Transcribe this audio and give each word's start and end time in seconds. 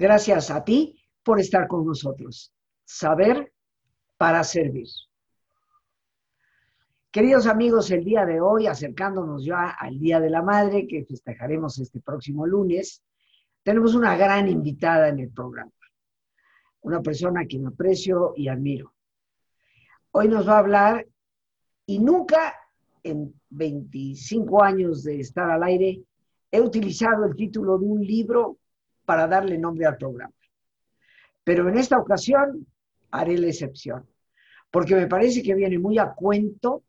Gracias 0.00 0.50
a 0.50 0.64
ti 0.64 0.98
por 1.22 1.38
estar 1.38 1.68
con 1.68 1.84
nosotros. 1.84 2.54
Saber 2.86 3.52
para 4.16 4.42
servir. 4.44 4.86
Queridos 7.10 7.46
amigos, 7.46 7.90
el 7.90 8.02
día 8.02 8.24
de 8.24 8.40
hoy, 8.40 8.66
acercándonos 8.66 9.44
ya 9.44 9.68
al 9.78 9.98
Día 9.98 10.18
de 10.18 10.30
la 10.30 10.40
Madre, 10.40 10.86
que 10.86 11.04
festejaremos 11.04 11.78
este 11.78 12.00
próximo 12.00 12.46
lunes, 12.46 13.02
tenemos 13.62 13.94
una 13.94 14.16
gran 14.16 14.48
invitada 14.48 15.10
en 15.10 15.18
el 15.18 15.30
programa, 15.30 15.70
una 16.80 17.02
persona 17.02 17.42
a 17.42 17.46
quien 17.46 17.66
aprecio 17.66 18.32
y 18.34 18.48
admiro. 18.48 18.94
Hoy 20.12 20.28
nos 20.28 20.48
va 20.48 20.54
a 20.54 20.60
hablar, 20.60 21.06
y 21.84 21.98
nunca 21.98 22.54
en 23.02 23.38
25 23.50 24.62
años 24.62 25.02
de 25.02 25.20
estar 25.20 25.50
al 25.50 25.62
aire, 25.62 26.02
he 26.50 26.60
utilizado 26.62 27.26
el 27.26 27.36
título 27.36 27.76
de 27.76 27.84
un 27.84 28.00
libro 28.00 28.59
para 29.10 29.26
darle 29.26 29.58
nombre 29.58 29.86
al 29.86 29.96
programa. 29.96 30.32
Pero 31.42 31.68
en 31.68 31.76
esta 31.76 31.98
ocasión 31.98 32.64
haré 33.10 33.36
la 33.38 33.48
excepción, 33.48 34.08
porque 34.70 34.94
me 34.94 35.08
parece 35.08 35.42
que 35.42 35.52
viene 35.56 35.80
muy 35.80 35.98
a 35.98 36.12
cuento 36.12 36.84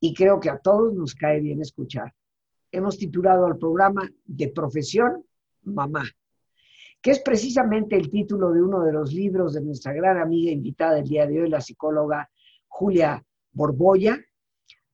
y 0.00 0.12
creo 0.12 0.40
que 0.40 0.50
a 0.50 0.58
todos 0.58 0.92
nos 0.92 1.14
cae 1.14 1.38
bien 1.38 1.60
escuchar. 1.60 2.12
Hemos 2.72 2.98
titulado 2.98 3.46
al 3.46 3.56
programa 3.56 4.10
De 4.24 4.48
profesión 4.48 5.24
mamá, 5.62 6.02
que 7.00 7.12
es 7.12 7.20
precisamente 7.20 7.94
el 7.94 8.10
título 8.10 8.50
de 8.50 8.60
uno 8.60 8.80
de 8.80 8.92
los 8.92 9.12
libros 9.12 9.54
de 9.54 9.60
nuestra 9.60 9.92
gran 9.92 10.18
amiga 10.18 10.50
invitada 10.50 10.98
el 10.98 11.06
día 11.06 11.24
de 11.28 11.40
hoy, 11.40 11.48
la 11.48 11.60
psicóloga 11.60 12.28
Julia 12.66 13.24
Borboya, 13.52 14.18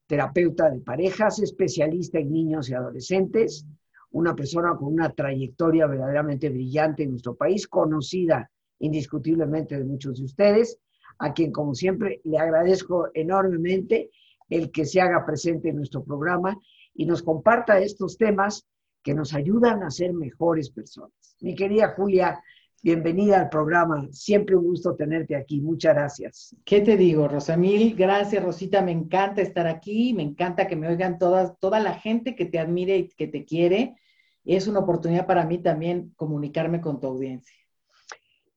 terapeuta 0.07 0.69
de 0.69 0.81
parejas, 0.81 1.39
especialista 1.39 2.19
en 2.19 2.31
niños 2.31 2.69
y 2.69 2.75
adolescentes, 2.75 3.65
una 4.13 4.35
persona 4.35 4.75
con 4.77 4.93
una 4.93 5.11
trayectoria 5.11 5.87
verdaderamente 5.87 6.49
brillante 6.49 7.05
en 7.05 7.11
nuestro 7.11 7.35
país, 7.35 7.67
conocida 7.69 8.51
indiscutiblemente 8.81 9.79
de 9.79 9.85
muchos 9.85 10.19
de 10.19 10.25
ustedes, 10.25 10.79
a 11.19 11.33
quien 11.33 11.53
como 11.53 11.75
siempre 11.75 12.21
le 12.25 12.39
agradezco 12.39 13.09
enormemente 13.15 14.11
el 14.49 14.71
que 14.71 14.85
se 14.85 15.01
haga 15.01 15.25
presente 15.25 15.69
en 15.69 15.77
nuestro 15.77 16.03
programa 16.03 16.57
y 16.95 17.07
nos 17.07 17.23
comparta 17.23 17.79
estos 17.79 18.17
temas 18.17 18.67
que 19.03 19.15
nos 19.15 19.33
ayudan 19.35 19.83
a 19.83 19.91
ser 19.91 20.13
mejores 20.13 20.71
personas. 20.71 21.37
Mi 21.41 21.55
querida 21.55 21.95
Julia, 21.97 22.41
bienvenida 22.83 23.41
al 23.41 23.49
programa. 23.49 24.09
Siempre 24.11 24.57
un 24.57 24.65
gusto 24.65 24.95
tenerte 24.95 25.37
aquí. 25.37 25.61
Muchas 25.61 25.95
gracias. 25.95 26.57
¿Qué 26.65 26.81
te 26.81 26.97
digo, 26.97 27.29
Rosamil? 27.29 27.95
Gracias, 27.95 28.43
Rosita. 28.43 28.83
Me 28.83 28.93
encanta 28.93 29.43
estar 29.43 29.67
aquí. 29.67 30.15
Me 30.15 30.23
encanta 30.23 30.67
que 30.67 30.77
me 30.77 30.89
oigan 30.89 31.19
todas, 31.19 31.59
toda 31.59 31.81
la 31.81 31.95
gente 31.95 32.35
que 32.35 32.47
te 32.47 32.59
admire 32.59 32.97
y 32.97 33.09
que 33.09 33.27
te 33.27 33.45
quiere. 33.45 33.97
Es 34.45 34.67
una 34.67 34.81
oportunidad 34.81 35.27
para 35.27 35.45
mí 35.45 35.59
también 35.59 36.13
comunicarme 36.17 36.81
con 36.81 37.01
tu 37.01 37.07
audiencia. 37.09 37.55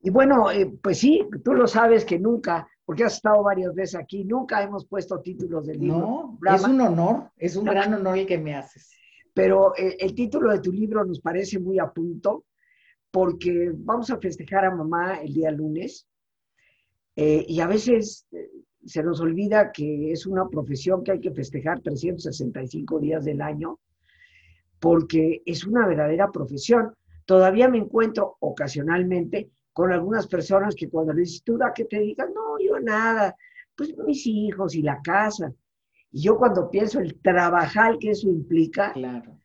Y 0.01 0.09
bueno, 0.09 0.51
eh, 0.51 0.73
pues 0.81 0.99
sí, 0.99 1.25
tú 1.43 1.53
lo 1.53 1.67
sabes 1.67 2.03
que 2.03 2.19
nunca, 2.19 2.67
porque 2.85 3.05
has 3.05 3.15
estado 3.15 3.43
varias 3.43 3.73
veces 3.73 3.95
aquí, 3.95 4.25
nunca 4.25 4.61
hemos 4.61 4.85
puesto 4.85 5.21
títulos 5.21 5.65
de 5.65 5.75
libro. 5.75 6.37
No, 6.41 6.55
es 6.55 6.63
un 6.63 6.81
honor, 6.81 7.31
es 7.37 7.55
un 7.55 7.65
gran 7.65 7.93
honor 7.93 8.17
el 8.17 8.25
que 8.25 8.37
me 8.37 8.55
haces 8.55 8.91
pero 9.33 9.75
eh, 9.75 9.97
el 9.99 10.13
título 10.13 10.51
de 10.51 10.59
tu 10.59 10.71
libro 10.71 11.03
nos 11.03 11.19
parece 11.19 11.59
muy 11.59 11.79
a 11.79 11.87
punto 11.87 12.45
porque 13.13 13.71
vamos 13.75 14.09
a 14.09 14.17
festejar 14.17 14.65
a 14.65 14.75
mamá 14.75 15.21
el 15.21 15.35
día 15.35 15.51
lunes 15.51 16.07
eh, 17.15 17.45
y 17.47 17.59
a 17.59 17.67
veces 17.67 18.25
eh, 18.31 18.49
se 18.83 19.03
nos 19.03 19.21
olvida 19.21 19.71
que 19.71 20.11
es 20.11 20.25
una 20.25 20.49
profesión 20.49 21.03
que 21.03 21.11
hay 21.11 21.19
que 21.19 21.29
festejar 21.29 21.79
365 21.81 22.99
días 22.99 23.23
del 23.23 23.43
año 23.43 23.79
porque 24.79 25.43
es 25.45 25.63
una 25.63 25.85
verdadera 25.85 26.31
profesión. 26.31 26.95
Todavía 27.25 27.69
me 27.69 27.77
encuentro 27.77 28.37
ocasionalmente 28.39 29.51
con 29.73 29.93
algunas 29.93 30.25
personas 30.25 30.73
que 30.73 30.89
cuando 30.89 31.13
les 31.13 31.29
dices, 31.29 31.43
¿tú 31.43 31.55
da 31.55 31.71
que 31.71 31.85
te 31.85 31.99
digan? 31.99 32.33
No, 32.33 32.57
yo 32.59 32.79
nada, 32.79 33.35
pues 33.75 33.95
mis 34.07 34.25
hijos 34.25 34.73
y 34.73 34.81
la 34.81 34.99
casa. 35.03 35.53
Y 36.11 36.23
yo 36.23 36.35
cuando 36.35 36.67
pienso 36.67 36.99
el 36.99 37.21
trabajar 37.21 37.99
que 37.99 38.09
eso 38.09 38.27
implica, 38.27 38.91
claro. 38.91 39.39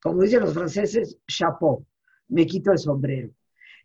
como 0.00 0.22
dicen 0.22 0.40
los 0.40 0.54
franceses, 0.54 1.18
chapeau, 1.26 1.84
me 2.28 2.46
quito 2.46 2.72
el 2.72 2.78
sombrero. 2.78 3.30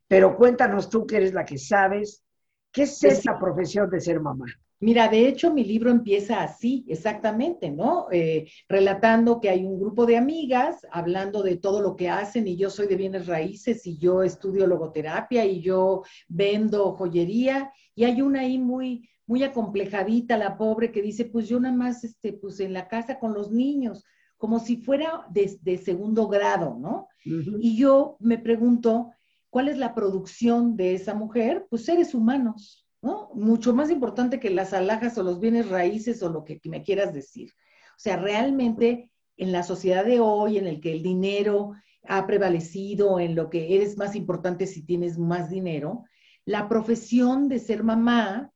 Pero 0.07 0.35
cuéntanos 0.35 0.89
tú 0.89 1.05
que 1.05 1.17
eres 1.17 1.33
la 1.33 1.45
que 1.45 1.57
sabes, 1.57 2.23
¿qué 2.71 2.83
es 2.83 2.99
pues 3.01 3.19
esa 3.19 3.39
profesión 3.39 3.89
de 3.89 3.99
ser 3.99 4.19
mamá? 4.19 4.45
Mira, 4.79 5.07
de 5.07 5.29
hecho 5.29 5.53
mi 5.53 5.63
libro 5.63 5.89
empieza 5.89 6.43
así, 6.43 6.83
exactamente, 6.89 7.71
¿no? 7.71 8.07
Eh, 8.11 8.49
relatando 8.67 9.39
que 9.39 9.49
hay 9.49 9.63
un 9.63 9.79
grupo 9.79 10.05
de 10.05 10.17
amigas 10.17 10.85
hablando 10.91 11.41
de 11.41 11.55
todo 11.55 11.81
lo 11.81 11.95
que 11.95 12.09
hacen 12.09 12.49
y 12.49 12.57
yo 12.57 12.69
soy 12.69 12.87
de 12.87 12.97
bienes 12.97 13.27
raíces 13.27 13.87
y 13.87 13.97
yo 13.97 14.23
estudio 14.23 14.67
logoterapia 14.67 15.45
y 15.45 15.61
yo 15.61 16.03
vendo 16.27 16.91
joyería 16.95 17.71
y 17.95 18.03
hay 18.03 18.21
una 18.21 18.41
ahí 18.41 18.57
muy, 18.57 19.09
muy 19.25 19.43
acomplejadita 19.43 20.35
la 20.35 20.57
pobre 20.57 20.91
que 20.91 21.01
dice, 21.01 21.23
pues 21.23 21.47
yo 21.47 21.61
nada 21.61 21.73
más, 21.73 22.03
este, 22.03 22.33
pues 22.33 22.59
en 22.59 22.73
la 22.73 22.89
casa 22.89 23.19
con 23.19 23.33
los 23.33 23.51
niños, 23.51 24.03
como 24.43 24.59
si 24.59 24.75
fuera 24.75 25.25
de, 25.29 25.77
segundo 25.77 26.27
grado, 26.27 26.75
¿no? 26.77 27.07
Y 27.23 27.77
yo 27.77 28.17
me 28.19 28.37
pregunto, 28.37 29.11
¿cuál 29.49 29.69
es 29.69 29.77
la 29.77 29.95
producción 29.95 30.75
de 30.75 30.95
esa 30.95 31.13
mujer? 31.13 31.65
Pues 31.69 31.85
seres 31.85 32.13
humanos, 32.13 32.85
¿no? 33.01 33.29
Mucho 33.35 33.73
más 33.73 33.89
importante 33.89 34.41
que 34.41 34.49
las 34.49 34.73
alhajas 34.73 35.17
o 35.17 35.23
los 35.23 35.39
bienes 35.39 35.69
raíces 35.69 36.21
o 36.23 36.29
lo 36.29 36.43
que 36.43 36.59
me 36.65 36.83
quieras 36.83 37.13
decir. 37.13 37.51
O 37.91 37.99
sea, 37.99 38.17
realmente 38.17 39.09
en 39.37 39.53
la 39.53 39.63
sociedad 39.63 40.03
de 40.03 40.19
hoy, 40.19 40.57
en 40.57 40.67
el 40.67 40.81
que 40.81 40.91
el 40.91 41.03
dinero 41.03 41.71
ha 42.05 42.27
prevalecido, 42.27 43.21
en 43.21 43.35
lo 43.35 43.49
que 43.49 43.73
eres 43.75 43.97
más 43.97 44.13
importante 44.13 44.67
si 44.67 44.85
tienes 44.85 45.17
más 45.17 45.49
dinero, 45.49 46.03
la 46.43 46.67
profesión 46.67 47.47
de 47.47 47.59
ser 47.59 47.81
mamá 47.81 48.51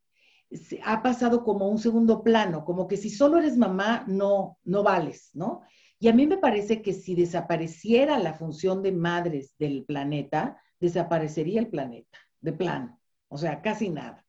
ha 0.84 1.02
pasado 1.02 1.46
como 1.46 1.70
un 1.70 1.78
segundo 1.78 2.24
plano, 2.24 2.66
como 2.66 2.88
que 2.90 2.98
si 2.98 3.10
solo 3.10 3.38
eres 3.38 3.56
mamá, 3.56 4.04
no, 4.06 4.58
no 4.66 4.84
vales, 4.84 5.30
¿no? 5.34 5.62
Y 6.00 6.10
a 6.10 6.14
mí 6.14 6.28
me 6.28 6.38
parece 6.38 6.82
que 6.82 6.94
si 6.94 7.16
desapareciera 7.16 8.20
la 8.20 8.34
función 8.34 8.84
de 8.84 8.92
madres 8.92 9.56
del 9.58 9.84
planeta, 9.84 10.62
desaparecería 10.80 11.60
el 11.60 11.70
planeta, 11.70 12.20
de 12.42 12.54
plano, 12.54 13.00
o 13.30 13.38
sea, 13.38 13.62
casi 13.62 13.90
nada. 13.90 14.24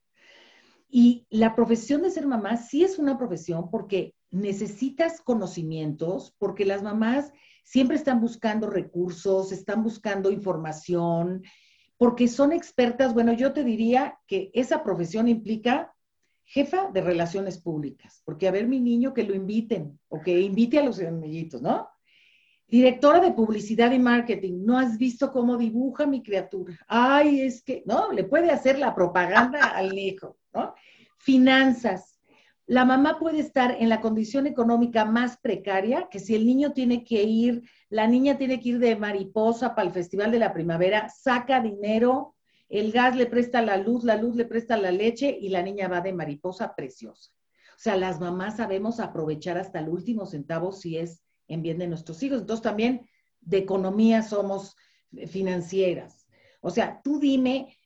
Y 0.88 1.26
la 1.28 1.54
profesión 1.54 2.02
de 2.02 2.10
ser 2.10 2.26
mamá 2.26 2.56
sí 2.56 2.82
es 2.82 2.98
una 2.98 3.18
profesión 3.18 3.70
porque 3.70 4.14
necesitas 4.30 5.20
conocimientos, 5.20 6.34
porque 6.38 6.64
las 6.64 6.82
mamás 6.82 7.32
siempre 7.64 7.96
están 7.96 8.20
buscando 8.20 8.68
recursos, 8.70 9.52
están 9.52 9.82
buscando 9.82 10.30
información, 10.30 11.42
porque 11.98 12.28
son 12.28 12.52
expertas. 12.52 13.12
Bueno, 13.12 13.34
yo 13.34 13.52
te 13.52 13.64
diría 13.64 14.18
que 14.26 14.50
esa 14.54 14.82
profesión 14.82 15.28
implica 15.28 15.94
jefa 16.48 16.90
de 16.90 17.02
relaciones 17.02 17.58
públicas, 17.58 18.22
porque 18.24 18.48
a 18.48 18.50
ver 18.50 18.66
mi 18.66 18.80
niño 18.80 19.12
que 19.12 19.22
lo 19.22 19.34
inviten 19.34 20.00
o 20.08 20.20
que 20.20 20.40
invite 20.40 20.78
a 20.78 20.82
los 20.82 20.98
amiguitos, 21.00 21.60
¿no? 21.60 21.88
Directora 22.66 23.20
de 23.20 23.32
publicidad 23.32 23.92
y 23.92 23.98
marketing, 23.98 24.64
no 24.64 24.78
has 24.78 24.96
visto 24.96 25.30
cómo 25.30 25.58
dibuja 25.58 26.06
mi 26.06 26.22
criatura. 26.22 26.78
Ay, 26.86 27.42
es 27.42 27.62
que, 27.62 27.82
¿no? 27.86 28.12
Le 28.12 28.24
puede 28.24 28.50
hacer 28.50 28.78
la 28.78 28.94
propaganda 28.94 29.60
al 29.76 29.98
hijo, 29.98 30.38
¿no? 30.54 30.74
Finanzas. 31.18 32.18
La 32.66 32.84
mamá 32.84 33.18
puede 33.18 33.40
estar 33.40 33.76
en 33.78 33.88
la 33.90 34.00
condición 34.00 34.46
económica 34.46 35.04
más 35.04 35.38
precaria, 35.38 36.08
que 36.10 36.18
si 36.18 36.34
el 36.34 36.46
niño 36.46 36.72
tiene 36.72 37.04
que 37.04 37.22
ir, 37.22 37.62
la 37.90 38.06
niña 38.06 38.38
tiene 38.38 38.60
que 38.60 38.70
ir 38.70 38.78
de 38.78 38.96
mariposa 38.96 39.74
para 39.74 39.88
el 39.88 39.94
Festival 39.94 40.30
de 40.30 40.38
la 40.38 40.52
Primavera, 40.52 41.08
saca 41.08 41.60
dinero 41.60 42.34
el 42.68 42.92
gas 42.92 43.16
le 43.16 43.26
presta 43.26 43.62
la 43.62 43.76
luz, 43.76 44.04
la 44.04 44.16
luz 44.16 44.36
le 44.36 44.44
presta 44.44 44.76
la 44.76 44.90
leche 44.90 45.36
y 45.40 45.48
la 45.48 45.62
niña 45.62 45.88
va 45.88 46.00
de 46.00 46.12
mariposa 46.12 46.74
preciosa. 46.74 47.30
O 47.70 47.80
sea, 47.80 47.96
las 47.96 48.20
mamás 48.20 48.56
sabemos 48.56 49.00
aprovechar 49.00 49.56
hasta 49.56 49.78
el 49.78 49.88
último 49.88 50.26
centavo 50.26 50.72
si 50.72 50.98
es 50.98 51.22
en 51.46 51.62
bien 51.62 51.78
de 51.78 51.86
nuestros 51.86 52.22
hijos. 52.22 52.40
Entonces 52.40 52.62
también 52.62 53.08
de 53.40 53.58
economía 53.58 54.22
somos 54.22 54.76
financieras. 55.28 56.26
O 56.60 56.70
sea, 56.70 57.00
tú 57.02 57.18
dime, 57.20 57.76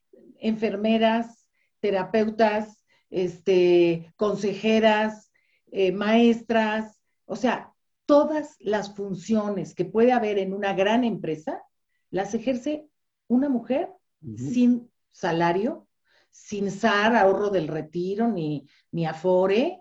enfermeras, 0.40 1.46
terapeutas, 1.80 2.84
este, 3.10 4.12
consejeras, 4.16 5.30
eh, 5.70 5.92
maestras, 5.92 7.00
o 7.26 7.36
sea, 7.36 7.72
todas 8.06 8.56
las 8.58 8.94
funciones 8.94 9.74
que 9.74 9.84
puede 9.84 10.12
haber 10.12 10.38
en 10.38 10.52
una 10.52 10.72
gran 10.72 11.04
empresa, 11.04 11.62
las 12.10 12.34
ejerce 12.34 12.86
una 13.28 13.48
mujer 13.48 13.90
sin 14.36 14.90
salario, 15.10 15.88
sin 16.30 16.70
SAR, 16.70 17.16
ahorro 17.16 17.50
del 17.50 17.68
retiro, 17.68 18.28
ni, 18.28 18.66
ni 18.90 19.06
Afore, 19.06 19.80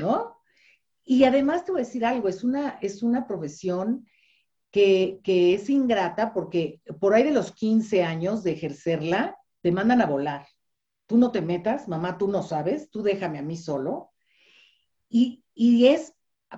¿no? 0.00 0.36
Y 1.04 1.24
además 1.24 1.64
te 1.64 1.72
voy 1.72 1.80
a 1.80 1.84
decir 1.84 2.04
algo, 2.04 2.28
es 2.28 2.44
una, 2.44 2.78
es 2.82 3.02
una 3.02 3.26
profesión 3.26 4.06
que, 4.70 5.20
que, 5.24 5.54
es 5.54 5.70
ingrata 5.70 6.34
porque 6.34 6.82
por 7.00 7.14
ahí 7.14 7.24
de 7.24 7.32
los 7.32 7.52
15 7.52 8.04
años 8.04 8.42
de 8.42 8.52
ejercerla, 8.52 9.38
te 9.62 9.72
mandan 9.72 10.02
a 10.02 10.06
volar. 10.06 10.46
Tú 11.06 11.16
no 11.16 11.32
te 11.32 11.40
metas, 11.40 11.88
mamá, 11.88 12.18
tú 12.18 12.28
no 12.28 12.42
sabes, 12.42 12.90
tú 12.90 13.02
déjame 13.02 13.38
a 13.38 13.42
mí 13.42 13.56
solo. 13.56 14.10
Y, 15.08 15.42
y 15.54 15.86
es, 15.86 16.14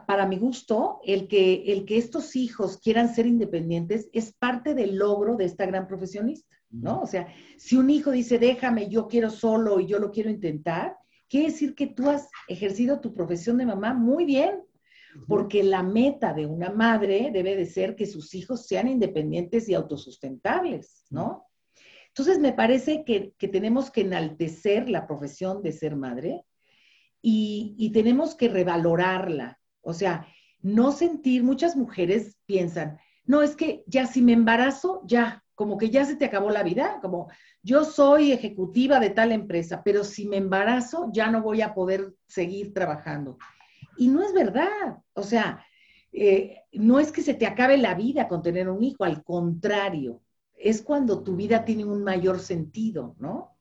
para 0.07 0.27
mi 0.27 0.37
gusto, 0.39 1.01
el 1.05 1.29
que, 1.29 1.73
el 1.73 1.85
que 1.85 1.99
estos 1.99 2.37
hijos 2.37 2.79
quieran 2.79 3.15
ser 3.15 3.27
independientes 3.27 4.09
es 4.13 4.33
parte 4.33 4.75
del 4.75 4.97
logro 4.97 5.37
de 5.37 5.45
esta 5.45 5.67
gran 5.67 5.87
profesionista. 5.87 6.60
¿No? 6.71 7.01
O 7.01 7.07
sea, 7.07 7.29
si 7.57 7.77
un 7.77 7.91
hijo 7.91 8.11
dice, 8.11 8.39
déjame, 8.39 8.89
yo 8.89 9.09
quiero 9.09 9.31
solo 9.31 9.81
y 9.81 9.87
yo 9.87 9.99
lo 9.99 10.11
quiero 10.11 10.31
intentar, 10.31 10.97
quiere 11.29 11.49
decir 11.49 11.75
que 11.75 11.87
tú 11.87 12.09
has 12.09 12.29
ejercido 12.49 13.01
tu 13.01 13.15
profesión 13.15 13.59
de 13.59 13.67
mamá 13.67 13.95
muy 13.95 14.25
bien, 14.25 14.63
porque 15.27 15.65
la 15.65 15.83
meta 15.83 16.33
de 16.33 16.47
una 16.47 16.71
madre 16.71 17.31
debe 17.33 17.57
de 17.57 17.67
ser 17.67 17.97
que 17.97 18.07
sus 18.07 18.35
hijos 18.35 18.67
sean 18.67 18.87
independientes 18.87 19.69
y 19.69 19.75
autosustentables, 19.75 21.05
¿no? 21.11 21.47
Entonces, 22.09 22.39
me 22.39 22.53
parece 22.53 23.05
que, 23.05 23.35
tenemos 23.49 23.91
que 23.91 24.03
enaltecer 24.03 24.89
la 24.89 25.07
profesión 25.07 25.63
de 25.63 25.73
ser 25.73 25.97
madre 25.97 26.45
y, 27.21 27.75
y 27.79 27.91
tenemos 27.91 28.35
que 28.35 28.49
revalorarla. 28.49 29.61
O 29.81 29.95
sea, 29.95 30.27
no 30.61 30.93
sentir, 30.93 31.43
muchas 31.43 31.77
mujeres 31.77 32.37
piensan, 32.47 32.99
no, 33.25 33.43
es 33.43 33.55
que 33.55 33.85
ya 33.87 34.07
si 34.07 34.23
me 34.23 34.33
embarazo, 34.33 35.03
ya, 35.07 35.45
como 35.61 35.77
que 35.77 35.91
ya 35.91 36.07
se 36.07 36.17
te 36.17 36.25
acabó 36.25 36.49
la 36.49 36.63
vida, 36.63 37.01
como 37.03 37.29
yo 37.63 37.85
soy 37.85 38.33
ejecutiva 38.33 38.99
de 38.99 39.11
tal 39.11 39.31
empresa, 39.31 39.83
pero 39.85 40.05
si 40.05 40.27
me 40.27 40.39
embarazo, 40.39 41.11
ya 41.13 41.31
no 41.31 41.43
voy 41.43 41.61
a 41.61 41.75
poder 41.75 42.15
seguir 42.27 42.73
trabajando. 42.73 43.37
Y 43.99 44.09
no 44.09 44.23
es 44.23 44.33
verdad, 44.33 45.03
o 45.13 45.23
sea, 45.23 45.63
eh, 46.15 46.63
no 46.73 46.99
es 46.99 47.13
que 47.13 47.21
se 47.21 47.35
te 47.35 47.45
acabe 47.47 47.77
la 47.77 47.95
vida 47.95 48.27
con 48.27 48.41
tener 48.41 48.71
un 48.71 48.83
hijo, 48.83 49.05
al 49.05 49.23
contrario, 49.23 50.23
es 50.57 50.81
cuando 50.81 51.23
tu 51.23 51.37
vida 51.37 51.63
tiene 51.67 51.85
un 51.85 52.05
mayor 52.05 52.41
sentido, 52.41 53.15
¿no? 53.19 53.59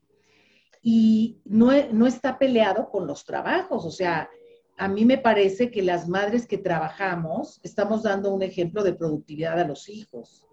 Y 0.81 1.41
no, 1.43 1.71
no 1.91 2.07
está 2.07 2.39
peleado 2.39 2.89
con 2.89 3.07
los 3.07 3.25
trabajos, 3.25 3.85
o 3.85 3.91
sea, 3.91 4.29
a 4.77 4.87
mí 4.87 5.03
me 5.03 5.17
parece 5.17 5.69
que 5.69 5.81
las 5.81 6.07
madres 6.07 6.47
que 6.47 6.59
trabajamos 6.59 7.59
estamos 7.61 8.03
dando 8.03 8.33
un 8.33 8.41
ejemplo 8.41 8.85
de 8.85 8.93
productividad 8.93 9.59
a 9.59 9.67
los 9.67 9.89
hijos. 9.89 10.45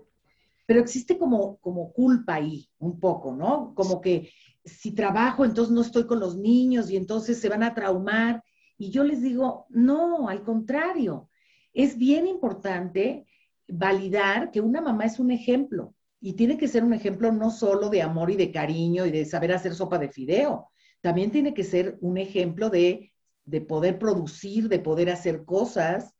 Pero 0.66 0.80
existe 0.80 1.16
como, 1.16 1.58
como 1.58 1.92
culpa 1.92 2.34
ahí, 2.34 2.68
un 2.78 2.98
poco, 3.00 3.34
¿no? 3.34 3.72
Como 3.74 4.00
que 4.00 4.30
si 4.64 4.92
trabajo, 4.92 5.44
entonces 5.44 5.72
no 5.72 5.80
estoy 5.80 6.06
con 6.06 6.20
los 6.20 6.36
niños 6.36 6.90
y 6.90 6.96
entonces 6.96 7.40
se 7.40 7.48
van 7.48 7.62
a 7.62 7.74
traumar. 7.74 8.42
Y 8.76 8.90
yo 8.90 9.04
les 9.04 9.22
digo, 9.22 9.66
no, 9.70 10.28
al 10.28 10.42
contrario, 10.42 11.30
es 11.72 11.96
bien 11.96 12.26
importante 12.26 13.26
validar 13.68 14.50
que 14.50 14.60
una 14.60 14.80
mamá 14.80 15.04
es 15.06 15.18
un 15.18 15.30
ejemplo 15.30 15.94
y 16.20 16.34
tiene 16.34 16.56
que 16.58 16.68
ser 16.68 16.84
un 16.84 16.92
ejemplo 16.92 17.30
no 17.32 17.50
solo 17.50 17.88
de 17.88 18.02
amor 18.02 18.30
y 18.30 18.36
de 18.36 18.50
cariño 18.50 19.06
y 19.06 19.10
de 19.10 19.24
saber 19.24 19.52
hacer 19.52 19.74
sopa 19.74 19.98
de 19.98 20.08
fideo, 20.08 20.68
también 21.00 21.30
tiene 21.30 21.54
que 21.54 21.64
ser 21.64 21.98
un 22.00 22.18
ejemplo 22.18 22.70
de 22.70 23.12
de 23.46 23.60
poder 23.60 23.98
producir, 23.98 24.68
de 24.68 24.80
poder 24.80 25.08
hacer 25.08 25.44
cosas, 25.44 26.14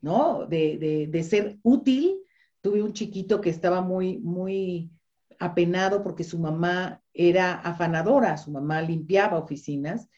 ¿no? 0.00 0.44
De, 0.46 1.08
de, 1.10 1.22
ser 1.22 1.58
útil. 1.62 2.18
Tuve 2.64 2.82
un 2.82 2.94
chiquito 2.94 3.42
que 3.42 3.50
estaba 3.50 3.82
muy, 3.82 4.16
muy 4.20 4.90
apenado 5.38 6.02
porque 6.02 6.24
su 6.24 6.38
mamá 6.38 7.02
era 7.12 7.52
afanadora, 7.60 8.38
su 8.38 8.50
mamá 8.50 8.80
limpiaba 8.80 9.38
oficinas 9.38 10.08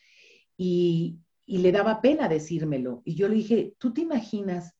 y, 0.56 1.18
y 1.44 1.58
le 1.58 1.72
daba 1.72 2.00
pena 2.00 2.28
decírmelo. 2.28 3.02
Y 3.04 3.16
yo 3.16 3.28
le 3.28 3.34
dije, 3.34 3.74
¿tú 3.78 3.92
te 3.92 4.02
imaginas 4.02 4.76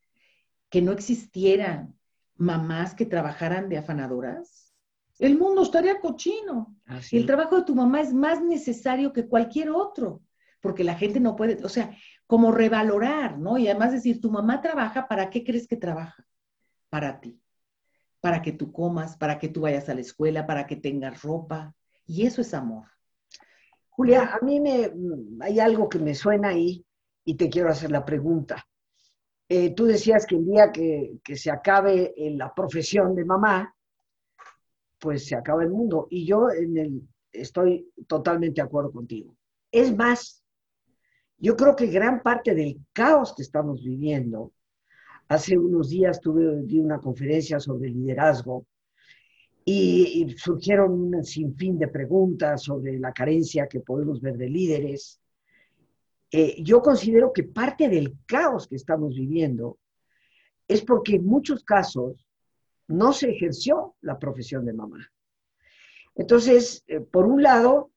que 0.71 0.81
no 0.81 0.93
existieran 0.93 1.97
mamás 2.37 2.95
que 2.95 3.05
trabajaran 3.05 3.69
de 3.69 3.79
afanadoras? 3.79 4.73
El 5.19 5.37
mundo 5.37 5.65
estaría 5.65 5.99
cochino. 5.99 6.77
y 7.11 7.17
el 7.17 7.27
trabajo 7.27 7.57
de 7.57 7.65
tu 7.65 7.75
mamá 7.75 8.01
es 8.01 8.15
más 8.15 8.41
necesario 8.41 9.13
que 9.13 9.27
cualquier 9.27 9.71
otro 9.71 10.23
porque 10.61 10.85
la 10.85 10.95
gente 10.95 11.21
no 11.21 11.37
puede, 11.37 11.65
o 11.65 11.69
sea, 11.69 11.97
como 12.27 12.53
revalorar, 12.53 13.39
¿no? 13.39 13.59
Y 13.59 13.69
además 13.69 13.93
decir, 13.93 14.21
tu 14.21 14.31
mamá 14.31 14.61
trabaja, 14.61 15.07
¿para 15.09 15.31
qué 15.31 15.45
crees 15.45 15.67
que 15.69 15.77
trabaja? 15.77 16.27
Para 16.89 17.21
ti, 17.21 17.41
para 18.21 18.43
que 18.43 18.53
tú 18.53 18.73
comas, 18.73 19.17
para 19.17 19.39
que 19.39 19.49
tú 19.49 19.63
vayas 19.63 19.89
a 19.89 19.95
la 19.95 20.01
escuela, 20.01 20.47
para 20.47 20.67
que 20.67 20.77
tengas 20.77 21.23
ropa. 21.23 21.75
Y 22.07 22.27
eso 22.27 22.41
es 22.41 22.55
amor. 22.55 22.87
Julia, 23.91 24.35
a 24.35 24.45
mí 24.45 24.61
me, 24.61 24.93
hay 25.41 25.59
algo 25.61 25.89
que 25.89 25.99
me 25.99 26.15
suena 26.15 26.49
ahí 26.49 26.85
y 27.25 27.35
te 27.35 27.49
quiero 27.49 27.71
hacer 27.71 27.91
la 27.91 28.05
pregunta. 28.05 28.65
Eh, 29.49 29.75
tú 29.75 29.87
decías 29.87 30.27
que 30.27 30.37
el 30.37 30.45
día 30.45 30.73
que, 30.73 31.19
se 31.35 31.51
acabe 31.51 32.15
la 32.17 32.53
profesión 32.53 33.15
de 33.15 33.25
mamá, 33.25 33.75
pues 34.99 35.27
se 35.27 35.37
acaba 35.37 35.63
el 35.63 35.71
mundo. 35.71 36.09
Y 36.11 36.27
yo 36.27 36.51
en 36.51 36.77
el, 36.77 37.09
estoy 37.33 37.91
totalmente 38.07 38.61
de 38.61 38.67
acuerdo 38.67 38.93
contigo. 38.93 39.37
Es 39.71 39.95
más, 39.97 40.45
yo 41.39 41.57
creo 41.57 41.77
que 41.77 41.87
gran 41.87 42.23
parte 42.23 42.55
del 42.55 42.79
caos 42.93 43.35
que 43.35 43.43
estamos 43.43 43.83
viviendo, 43.83 44.53
hace 45.29 45.59
unos 45.59 45.91
días 45.91 46.21
tuve 46.21 46.49
una 46.79 46.99
conferencia 46.99 47.59
sobre 47.59 47.91
liderazgo 47.91 48.67
y, 49.65 50.33
surgieron 50.39 50.93
un 50.93 51.25
sinfín 51.25 51.79
de 51.79 51.89
preguntas 51.89 52.63
sobre 52.63 52.99
la 52.99 53.13
carencia 53.13 53.67
que 53.67 53.81
podemos 53.81 54.21
ver 54.21 54.37
de 54.37 54.49
líderes. 54.49 55.21
Eh, 56.31 56.63
yo 56.63 56.81
considero 56.81 57.33
que 57.33 57.43
parte 57.43 57.89
del 57.89 58.15
caos 58.27 58.69
que 58.69 58.77
estamos 58.77 59.17
viviendo 59.17 59.79
es 60.69 60.83
porque 60.83 61.17
en 61.17 61.27
muchos 61.27 61.65
casos 61.65 62.27
no 62.87 63.13
se 63.13 63.31
ejerció 63.31 63.97
la 64.03 64.19
profesión 64.19 64.65
de 64.65 64.73
mamá. 64.73 65.11
Entonces, 66.15 66.85
eh, 66.87 67.01
por 67.01 67.27
un 67.27 67.43
lado, 67.43 67.91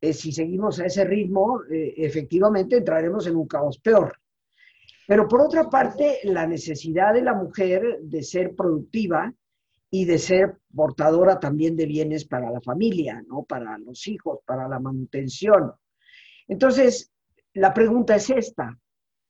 eh, 0.00 0.12
si 0.12 0.32
seguimos 0.32 0.80
a 0.80 0.86
ese 0.86 1.04
ritmo, 1.04 1.60
efectivamente 1.70 2.78
entraremos 2.78 3.28
en 3.28 3.36
un 3.36 3.46
caos 3.46 3.78
peor. 3.78 4.21
Pero 5.06 5.26
por 5.28 5.40
otra 5.40 5.68
parte, 5.68 6.18
la 6.24 6.46
necesidad 6.46 7.14
de 7.14 7.22
la 7.22 7.34
mujer 7.34 7.98
de 8.02 8.22
ser 8.22 8.54
productiva 8.54 9.32
y 9.90 10.04
de 10.04 10.18
ser 10.18 10.58
portadora 10.74 11.38
también 11.38 11.76
de 11.76 11.86
bienes 11.86 12.24
para 12.24 12.50
la 12.50 12.60
familia, 12.60 13.22
¿no? 13.26 13.42
Para 13.42 13.76
los 13.78 14.06
hijos, 14.08 14.40
para 14.46 14.68
la 14.68 14.78
manutención. 14.78 15.72
Entonces, 16.48 17.12
la 17.54 17.74
pregunta 17.74 18.16
es 18.16 18.30
esta, 18.30 18.78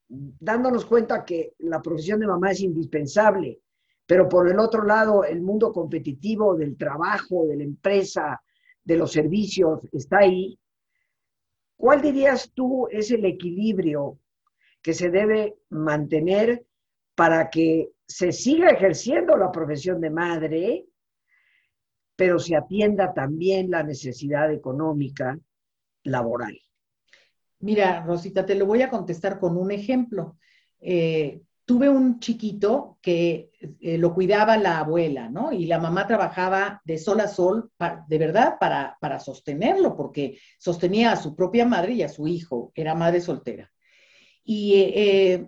dándonos 0.09 0.85
cuenta 0.87 1.25
que 1.25 1.55
la 1.59 1.81
profesión 1.81 2.21
de 2.21 2.27
mamá 2.27 2.53
es 2.53 2.61
indispensable, 2.61 3.61
pero 4.07 4.29
por 4.29 4.49
el 4.49 4.59
otro 4.59 4.85
lado, 4.85 5.25
el 5.25 5.41
mundo 5.41 5.73
competitivo 5.73 6.55
del 6.55 6.77
trabajo, 6.77 7.47
de 7.47 7.57
la 7.57 7.65
empresa, 7.65 8.41
de 8.85 8.97
los 8.97 9.13
servicios 9.13 9.81
está 9.93 10.19
ahí, 10.19 10.59
¿Cuál 11.83 12.01
dirías 12.01 12.53
tú 12.55 12.87
es 12.93 13.11
el 13.11 13.25
equilibrio 13.25 14.21
que 14.83 14.95
se 14.95 15.11
debe 15.11 15.57
mantener 15.71 16.67
para 17.15 17.51
que 17.51 17.93
se 18.07 18.33
siga 18.33 18.69
ejerciendo 18.71 19.37
la 19.37 19.51
profesión 19.51 20.01
de 20.01 20.11
madre, 20.11 20.87
pero 22.17 22.39
se 22.39 22.57
atienda 22.57 23.15
también 23.15 23.71
la 23.71 23.83
necesidad 23.83 24.53
económica 24.53 25.39
laboral? 26.05 26.59
Mira, 27.61 28.05
Rosita, 28.05 28.45
te 28.45 28.57
lo 28.57 28.67
voy 28.67 28.83
a 28.83 28.91
contestar 28.91 29.39
con 29.39 29.57
un 29.57 29.71
ejemplo. 29.71 30.37
Eh, 30.81 31.43
tuve 31.65 31.89
un 31.89 32.19
chiquito 32.19 32.99
que 33.01 33.51
eh, 33.81 33.99
lo 33.99 34.13
cuidaba 34.15 34.57
la 34.57 34.81
abuela, 34.81 35.29
¿no? 35.29 35.53
Y 35.53 35.67
la 35.67 35.79
mamá 35.79 36.07
trabajaba 36.07 36.83
de 36.85 36.99
sol 36.99 37.21
a 37.21 37.29
sol, 37.29 37.71
de 38.09 38.19
verdad, 38.19 38.57
para, 38.59 38.99
para, 39.01 39.21
sostenerlo, 39.21 39.97
porque 39.97 40.39
sostenía 40.59 41.13
a 41.13 41.17
su 41.17 41.37
propia 41.37 41.65
madre 41.65 41.93
y 41.93 42.03
a 42.03 42.09
su 42.09 42.27
hijo, 42.27 42.73
era 42.75 42.95
madre 42.95 43.21
soltera. 43.21 43.73
Y 44.45 44.75
eh, 44.75 45.47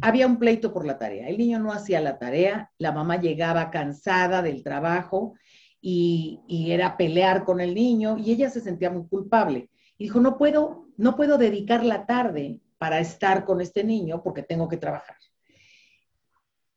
había 0.00 0.26
un 0.26 0.38
pleito 0.38 0.72
por 0.72 0.86
la 0.86 0.98
tarea. 0.98 1.28
El 1.28 1.38
niño 1.38 1.58
no 1.58 1.72
hacía 1.72 2.00
la 2.00 2.18
tarea, 2.18 2.70
la 2.78 2.92
mamá 2.92 3.20
llegaba 3.20 3.70
cansada 3.70 4.42
del 4.42 4.62
trabajo 4.62 5.34
y, 5.80 6.40
y 6.46 6.72
era 6.72 6.96
pelear 6.96 7.44
con 7.44 7.60
el 7.60 7.74
niño 7.74 8.16
y 8.18 8.32
ella 8.32 8.50
se 8.50 8.60
sentía 8.60 8.90
muy 8.90 9.06
culpable. 9.06 9.70
Y 9.98 10.04
dijo, 10.04 10.20
no 10.20 10.38
puedo, 10.38 10.86
no 10.96 11.16
puedo 11.16 11.38
dedicar 11.38 11.84
la 11.84 12.06
tarde 12.06 12.60
para 12.78 13.00
estar 13.00 13.44
con 13.44 13.60
este 13.60 13.84
niño 13.84 14.22
porque 14.22 14.42
tengo 14.42 14.68
que 14.68 14.78
trabajar. 14.78 15.16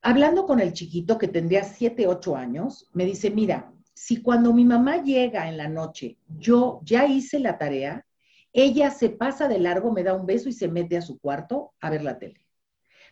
Hablando 0.02 0.46
con 0.46 0.60
el 0.60 0.74
chiquito 0.74 1.18
que 1.18 1.30
tendría 1.30 1.64
7, 1.64 2.08
8 2.08 2.36
años, 2.36 2.90
me 2.92 3.06
dice, 3.06 3.32
mira, 3.32 3.72
si 3.94 4.22
cuando 4.22 4.54
mi 4.54 4.66
mamá 4.66 5.02
llega 5.02 5.48
en 5.48 5.56
la 5.56 5.70
noche, 5.70 6.18
yo 6.28 6.82
ya 6.84 7.06
hice 7.06 7.40
la 7.40 7.58
tarea, 7.58 8.06
ella 8.54 8.92
se 8.92 9.10
pasa 9.10 9.48
de 9.48 9.60
largo, 9.60 9.92
me 9.92 10.04
da 10.04 10.14
un 10.14 10.26
beso 10.26 10.48
y 10.48 10.54
se 10.54 10.68
mete 10.68 10.96
a 10.96 11.02
su 11.02 11.20
cuarto 11.20 11.74
a 11.82 11.90
ver 11.90 12.04
la 12.04 12.20
tele. 12.20 12.46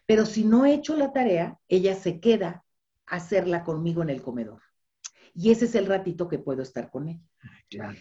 Pero 0.06 0.26
si 0.26 0.44
no 0.44 0.66
he 0.66 0.74
hecho 0.74 0.96
la 0.96 1.12
tarea, 1.12 1.60
ella 1.68 1.96
se 1.96 2.20
queda 2.20 2.64
a 3.08 3.16
hacerla 3.16 3.64
conmigo 3.64 4.04
en 4.04 4.10
el 4.10 4.22
comedor. 4.22 4.62
Y 5.34 5.52
ese 5.52 5.66
es 5.66 5.76
el 5.76 5.88
ratito 5.88 6.28
que 6.28 6.40
puedo 6.40 6.62
estar 6.62 6.90
con 6.92 7.10
él. 7.10 7.20
Claro. 7.70 7.98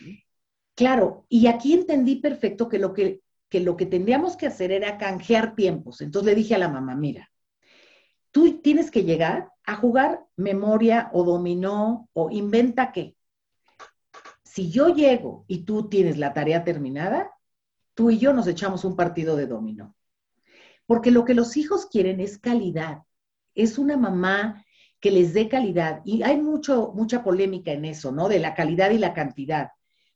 Claro, 0.75 1.27
y 1.29 1.47
aquí 1.47 1.75
entendí 1.75 2.17
perfecto 2.17 2.69
que 2.69 2.79
lo 2.79 2.93
que, 2.93 3.21
que 3.49 3.61
lo 3.61 3.77
que 3.77 3.87
tendríamos 3.87 4.37
que 4.37 4.47
hacer 4.47 4.73
era 4.73 4.99
canjear 4.99 5.55
tiempos. 5.55 6.01
Entonces 6.01 6.33
le 6.33 6.37
dije 6.37 6.55
a 6.55 6.59
la 6.59 6.69
mamá, 6.69 6.95
mira, 6.95 7.31
tú 8.31 8.61
tienes 8.61 8.91
que 8.91 9.05
llegar 9.05 9.51
a 9.65 9.77
jugar 9.77 10.25
memoria 10.37 11.11
o 11.13 11.25
dominó 11.25 12.09
o 12.13 12.31
inventa 12.31 12.93
qué. 12.93 13.17
Si 14.51 14.69
yo 14.69 14.89
llego 14.89 15.45
y 15.47 15.59
tú 15.59 15.89
tienes 15.89 16.19
la 16.19 16.33
tarea 16.33 16.65
terminada, 16.65 17.31
tú 17.95 18.11
y 18.11 18.19
yo 18.19 18.33
nos 18.33 18.49
echamos 18.49 18.85
un 18.85 18.97
partido 18.97 19.37
de 19.37 19.47
dominó. 19.47 19.95
Porque 20.87 21.13
lo 21.13 21.25
que 21.25 21.35
los 21.35 21.57
hijos 21.57 21.87
quieren 21.87 22.19
es 22.19 22.37
calidad. 22.37 23.03
Es 23.55 23.79
una 23.79 23.97
mamá 23.97 24.65
que 24.99 25.13
les 25.13 25.35
dé 25.35 25.49
calidad. 25.49 26.01
Y 26.05 26.25
hay 26.25 26.37
mucho, 26.37 26.91
mucha 26.97 27.23
polémica 27.23 27.71
en 27.71 27.85
eso, 27.85 28.11
¿no? 28.11 28.29
De 28.29 28.41
la 28.41 28.55
calidad 28.55 28.91
y 28.91 28.99
la 28.99 29.15
cantidad. 29.15 29.71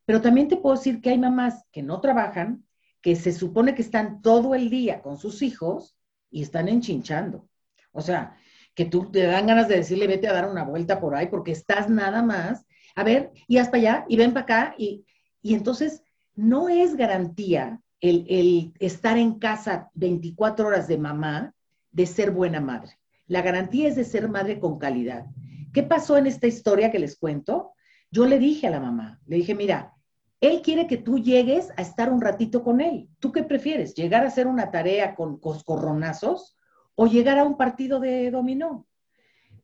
Pero 0.05 0.21
también 0.21 0.49
te 0.49 0.57
puedo 0.57 0.75
decir 0.75 1.01
que 1.01 1.11
hay 1.11 1.19
mamás 1.19 1.65
que 1.71 1.85
no 1.85 2.01
trabajan, 2.01 2.67
que 3.01 3.15
se 3.15 3.31
supone 3.31 3.77
que 3.77 3.83
están 3.83 4.21
todo 4.21 4.57
el 4.57 4.69
día 4.69 5.01
con 5.01 5.17
sus 5.17 5.43
hijos 5.43 5.97
y 6.29 6.43
están 6.43 6.67
enchinchando. 6.67 7.49
O 7.93 8.01
sea, 8.01 8.37
que 8.75 8.85
tú 8.85 9.13
te 9.13 9.23
dan 9.27 9.47
ganas 9.47 9.69
de 9.69 9.77
decirle, 9.77 10.09
vete 10.09 10.27
a 10.27 10.33
dar 10.33 10.51
una 10.51 10.65
vuelta 10.65 10.99
por 10.99 11.15
ahí 11.15 11.29
porque 11.29 11.53
estás 11.53 11.89
nada 11.89 12.21
más, 12.21 12.67
a 12.95 13.05
ver, 13.05 13.33
y 13.49 13.59
hasta 13.59 13.77
allá, 13.77 14.05
y 14.09 14.17
ven 14.17 14.33
para 14.33 14.45
acá, 14.45 14.75
y, 14.79 15.05
y 15.43 15.55
entonces 15.55 16.03
no 16.35 16.69
es 16.69 16.97
garantía 16.97 17.81
el, 18.01 18.27
el, 18.29 18.73
estar 18.79 19.19
en 19.19 19.39
casa 19.39 19.91
24 19.95 20.67
horas 20.67 20.89
de 20.89 20.99
mamá 20.99 21.55
de 21.91 22.07
ser 22.07 22.31
buena 22.31 22.61
madre. 22.61 22.99
La 23.27 23.43
garantía 23.43 23.89
es 23.89 23.97
de 23.97 24.05
ser 24.05 24.29
madre 24.29 24.61
con 24.61 24.79
calidad. 24.79 25.27
¿Qué 25.73 25.83
pasó 25.83 26.17
en 26.17 26.27
esta 26.27 26.47
historia 26.47 26.91
que 26.91 26.99
les 26.99 27.17
cuento? 27.17 27.73
Yo 28.11 28.27
le 28.27 28.39
dije 28.39 28.67
a 28.67 28.71
la 28.71 28.81
mamá, 28.81 29.21
le 29.27 29.37
dije, 29.37 29.55
mira, 29.55 29.95
él 30.41 30.61
quiere 30.63 30.87
que 30.87 30.99
tú 30.99 31.19
llegues 31.19 31.71
a 31.77 31.83
estar 31.83 32.13
un 32.13 32.21
ratito 32.21 32.63
con 32.63 32.81
él. 32.81 33.09
¿Tú 33.19 33.33
qué 33.33 33.43
prefieres? 33.43 33.95
¿Llegar 33.95 34.25
a 34.25 34.29
hacer 34.29 34.47
una 34.47 34.71
tarea 34.71 35.15
con 35.15 35.39
coscorronazos 35.39 36.57
o 36.95 37.07
llegar 37.07 37.39
a 37.39 37.45
un 37.45 37.57
partido 37.57 37.99
de 37.99 38.31
dominó? 38.31 38.87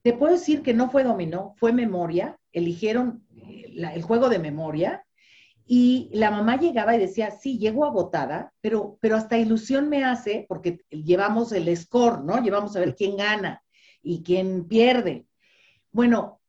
Te 0.02 0.14
puedo 0.14 0.32
decir 0.32 0.62
que 0.62 0.72
no 0.72 0.90
fue 0.90 1.04
dominó, 1.04 1.54
fue 1.58 1.72
memoria. 1.74 2.39
Eligieron 2.52 3.24
eh, 3.36 3.72
el 3.74 4.02
juego 4.02 4.28
de 4.28 4.38
memoria 4.38 5.04
y 5.66 6.10
la 6.12 6.30
mamá 6.30 6.58
llegaba 6.58 6.96
y 6.96 6.98
decía, 6.98 7.30
sí, 7.30 7.58
llego 7.58 7.84
agotada, 7.84 8.52
pero, 8.60 8.98
pero 9.00 9.16
hasta 9.16 9.38
ilusión 9.38 9.88
me 9.88 10.04
hace 10.04 10.44
porque 10.48 10.80
llevamos 10.90 11.52
el 11.52 11.76
score, 11.76 12.24
¿no? 12.24 12.42
Llevamos 12.42 12.74
a 12.74 12.80
ver 12.80 12.96
quién 12.96 13.16
gana 13.16 13.62
y 14.02 14.22
quién 14.22 14.66
pierde. 14.66 15.26
Bueno, 15.92 16.40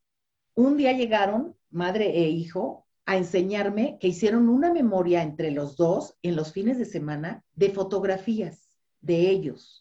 un 0.55 0.75
día 0.75 0.93
llegaron, 0.93 1.55
madre 1.69 2.17
e 2.17 2.29
hijo, 2.29 2.87
a 3.05 3.17
enseñarme 3.17 3.97
que 3.99 4.07
hicieron 4.07 4.49
una 4.49 4.73
memoria 4.73 5.21
entre 5.21 5.51
los 5.51 5.77
dos 5.77 6.17
en 6.21 6.35
los 6.35 6.51
fines 6.51 6.77
de 6.77 6.85
semana 6.85 7.43
de 7.53 7.69
fotografías 7.69 8.69
de 9.01 9.29
ellos. 9.29 9.80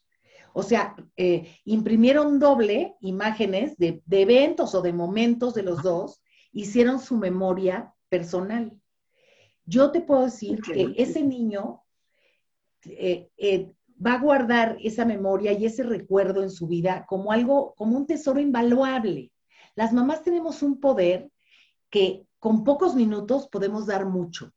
O 0.53 0.63
sea, 0.63 0.97
eh, 1.17 1.55
imprimieron 1.65 2.39
doble 2.39 2.97
imágenes 3.01 3.77
de, 3.77 4.03
de 4.05 4.23
eventos 4.23 4.75
o 4.75 4.83
de 4.83 4.93
momentos 4.93 5.55
de 5.55 5.63
los 5.63 5.83
dos, 5.83 6.23
hicieron 6.53 7.01
su 7.01 7.17
memoria 7.17 7.95
personal. 8.09 8.73
Yo 9.65 9.93
te 9.93 10.01
puedo 10.01 10.25
decir 10.25 10.61
que 10.61 10.95
ese 10.97 11.23
niño 11.23 11.83
eh, 12.85 13.31
eh, 13.37 13.73
va 14.05 14.15
a 14.15 14.21
guardar 14.21 14.77
esa 14.83 15.05
memoria 15.05 15.53
y 15.53 15.67
ese 15.67 15.83
recuerdo 15.83 16.43
en 16.43 16.51
su 16.51 16.67
vida 16.67 17.05
como 17.07 17.33
algo, 17.33 17.75
como 17.77 17.97
un 17.97 18.07
tesoro 18.07 18.41
invaluable. 18.41 19.33
Las 19.75 19.93
mamás 19.93 20.23
tenemos 20.23 20.63
un 20.63 20.81
poder 20.81 21.31
que 21.91 22.27
con 22.39 22.65
pocos 22.65 22.95
minutos 22.95 23.49
podemos 23.49 23.87
dar 23.87 24.07
mucho, 24.07 24.53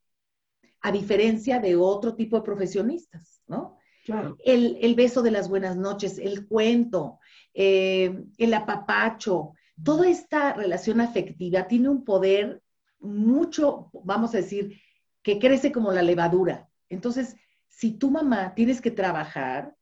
a 0.82 0.92
diferencia 0.92 1.60
de 1.60 1.76
otro 1.76 2.16
tipo 2.16 2.38
de 2.38 2.44
profesionistas, 2.44 3.42
¿no? 3.48 3.78
Claro. 4.04 4.38
El, 4.44 4.96
beso 4.96 5.22
de 5.22 5.32
las 5.32 5.48
buenas 5.48 5.78
noches, 5.78 6.18
el 6.18 6.46
cuento, 6.46 7.20
eh, 7.54 8.24
el 8.38 8.54
apapacho, 8.54 9.54
toda 9.82 10.10
esta 10.10 10.54
relación 10.54 11.00
afectiva 11.00 11.68
tiene 11.68 11.90
un 11.90 12.04
poder 12.04 12.62
mucho, 13.00 13.90
vamos 14.04 14.34
a 14.34 14.38
decir, 14.38 14.80
que 15.22 15.40
crece 15.40 15.72
como 15.72 15.92
la 15.92 16.02
levadura. 16.02 16.70
Entonces, 16.90 17.36
si 17.70 17.92
tu 17.92 18.12
mamá 18.12 18.54
tienes 18.56 18.82
que 18.82 18.92
trabajar, 18.92 19.74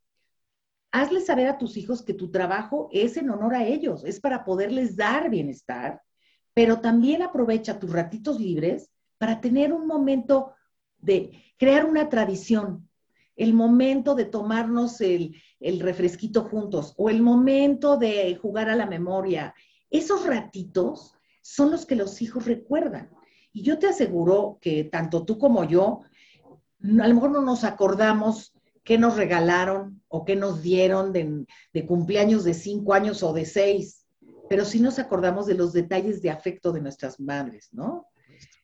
hazle 0.92 1.22
saber 1.22 1.48
a 1.48 1.58
tus 1.58 1.78
hijos 1.78 2.04
que 2.04 2.13
tu 2.13 2.30
trabajo 2.30 2.90
es 2.92 3.18
en 3.18 3.30
honor 3.30 3.56
a 3.56 3.66
ellos, 3.66 4.04
es 4.06 4.20
para 4.20 4.44
poderles 4.44 4.96
dar 4.96 5.30
bienestar, 5.30 6.01
pero 6.54 6.80
también 6.80 7.22
aprovecha 7.22 7.80
tus 7.80 7.92
ratitos 7.92 8.40
libres 8.40 8.92
para 9.18 9.42
tener 9.42 9.74
un 9.74 9.88
momento 9.88 10.54
de 10.98 11.32
crear 11.58 11.86
una 11.86 12.10
tradición, 12.10 12.90
el 13.36 13.54
momento 13.54 14.16
de 14.16 14.26
tomarnos 14.26 15.02
el, 15.02 15.36
refresquito 15.80 16.44
juntos 16.44 16.94
o 16.98 17.10
el 17.10 17.22
momento 17.22 17.98
de 17.98 18.36
jugar 18.36 18.70
a 18.70 18.76
la 18.76 18.86
memoria. 18.86 19.54
Esos 19.90 20.26
ratitos 20.26 21.16
son 21.42 21.72
los 21.72 21.86
que 21.86 21.96
los 21.96 22.22
hijos 22.22 22.46
recuerdan. 22.46 23.10
Y 23.54 23.64
yo 23.64 23.80
te 23.80 23.88
aseguro 23.88 24.60
que 24.62 24.86
tanto 24.86 25.26
tú 25.26 25.38
como 25.38 25.64
yo, 25.66 26.02
a 26.84 27.08
lo 27.08 27.14
mejor 27.14 27.32
no 27.32 27.42
nos 27.42 27.64
acordamos 27.64 28.54
qué 28.84 28.98
nos 28.98 29.16
regalaron 29.16 30.02
o 30.08 30.26
qué 30.26 30.36
nos 30.36 30.62
dieron 30.62 31.14
de, 31.14 31.46
cumpleaños 31.86 32.44
de 32.44 32.54
cinco 32.54 32.94
años 32.94 33.24
o 33.24 33.34
de 33.34 33.46
seis, 33.46 34.08
pero 34.50 34.66
sí 34.66 34.80
nos 34.80 35.00
acordamos 35.00 35.46
de 35.46 35.56
los 35.56 35.74
detalles 35.74 36.22
de 36.22 36.30
afecto 36.30 36.72
de 36.72 36.82
nuestras 36.82 37.20
madres, 37.20 37.70
¿no? 37.72 38.08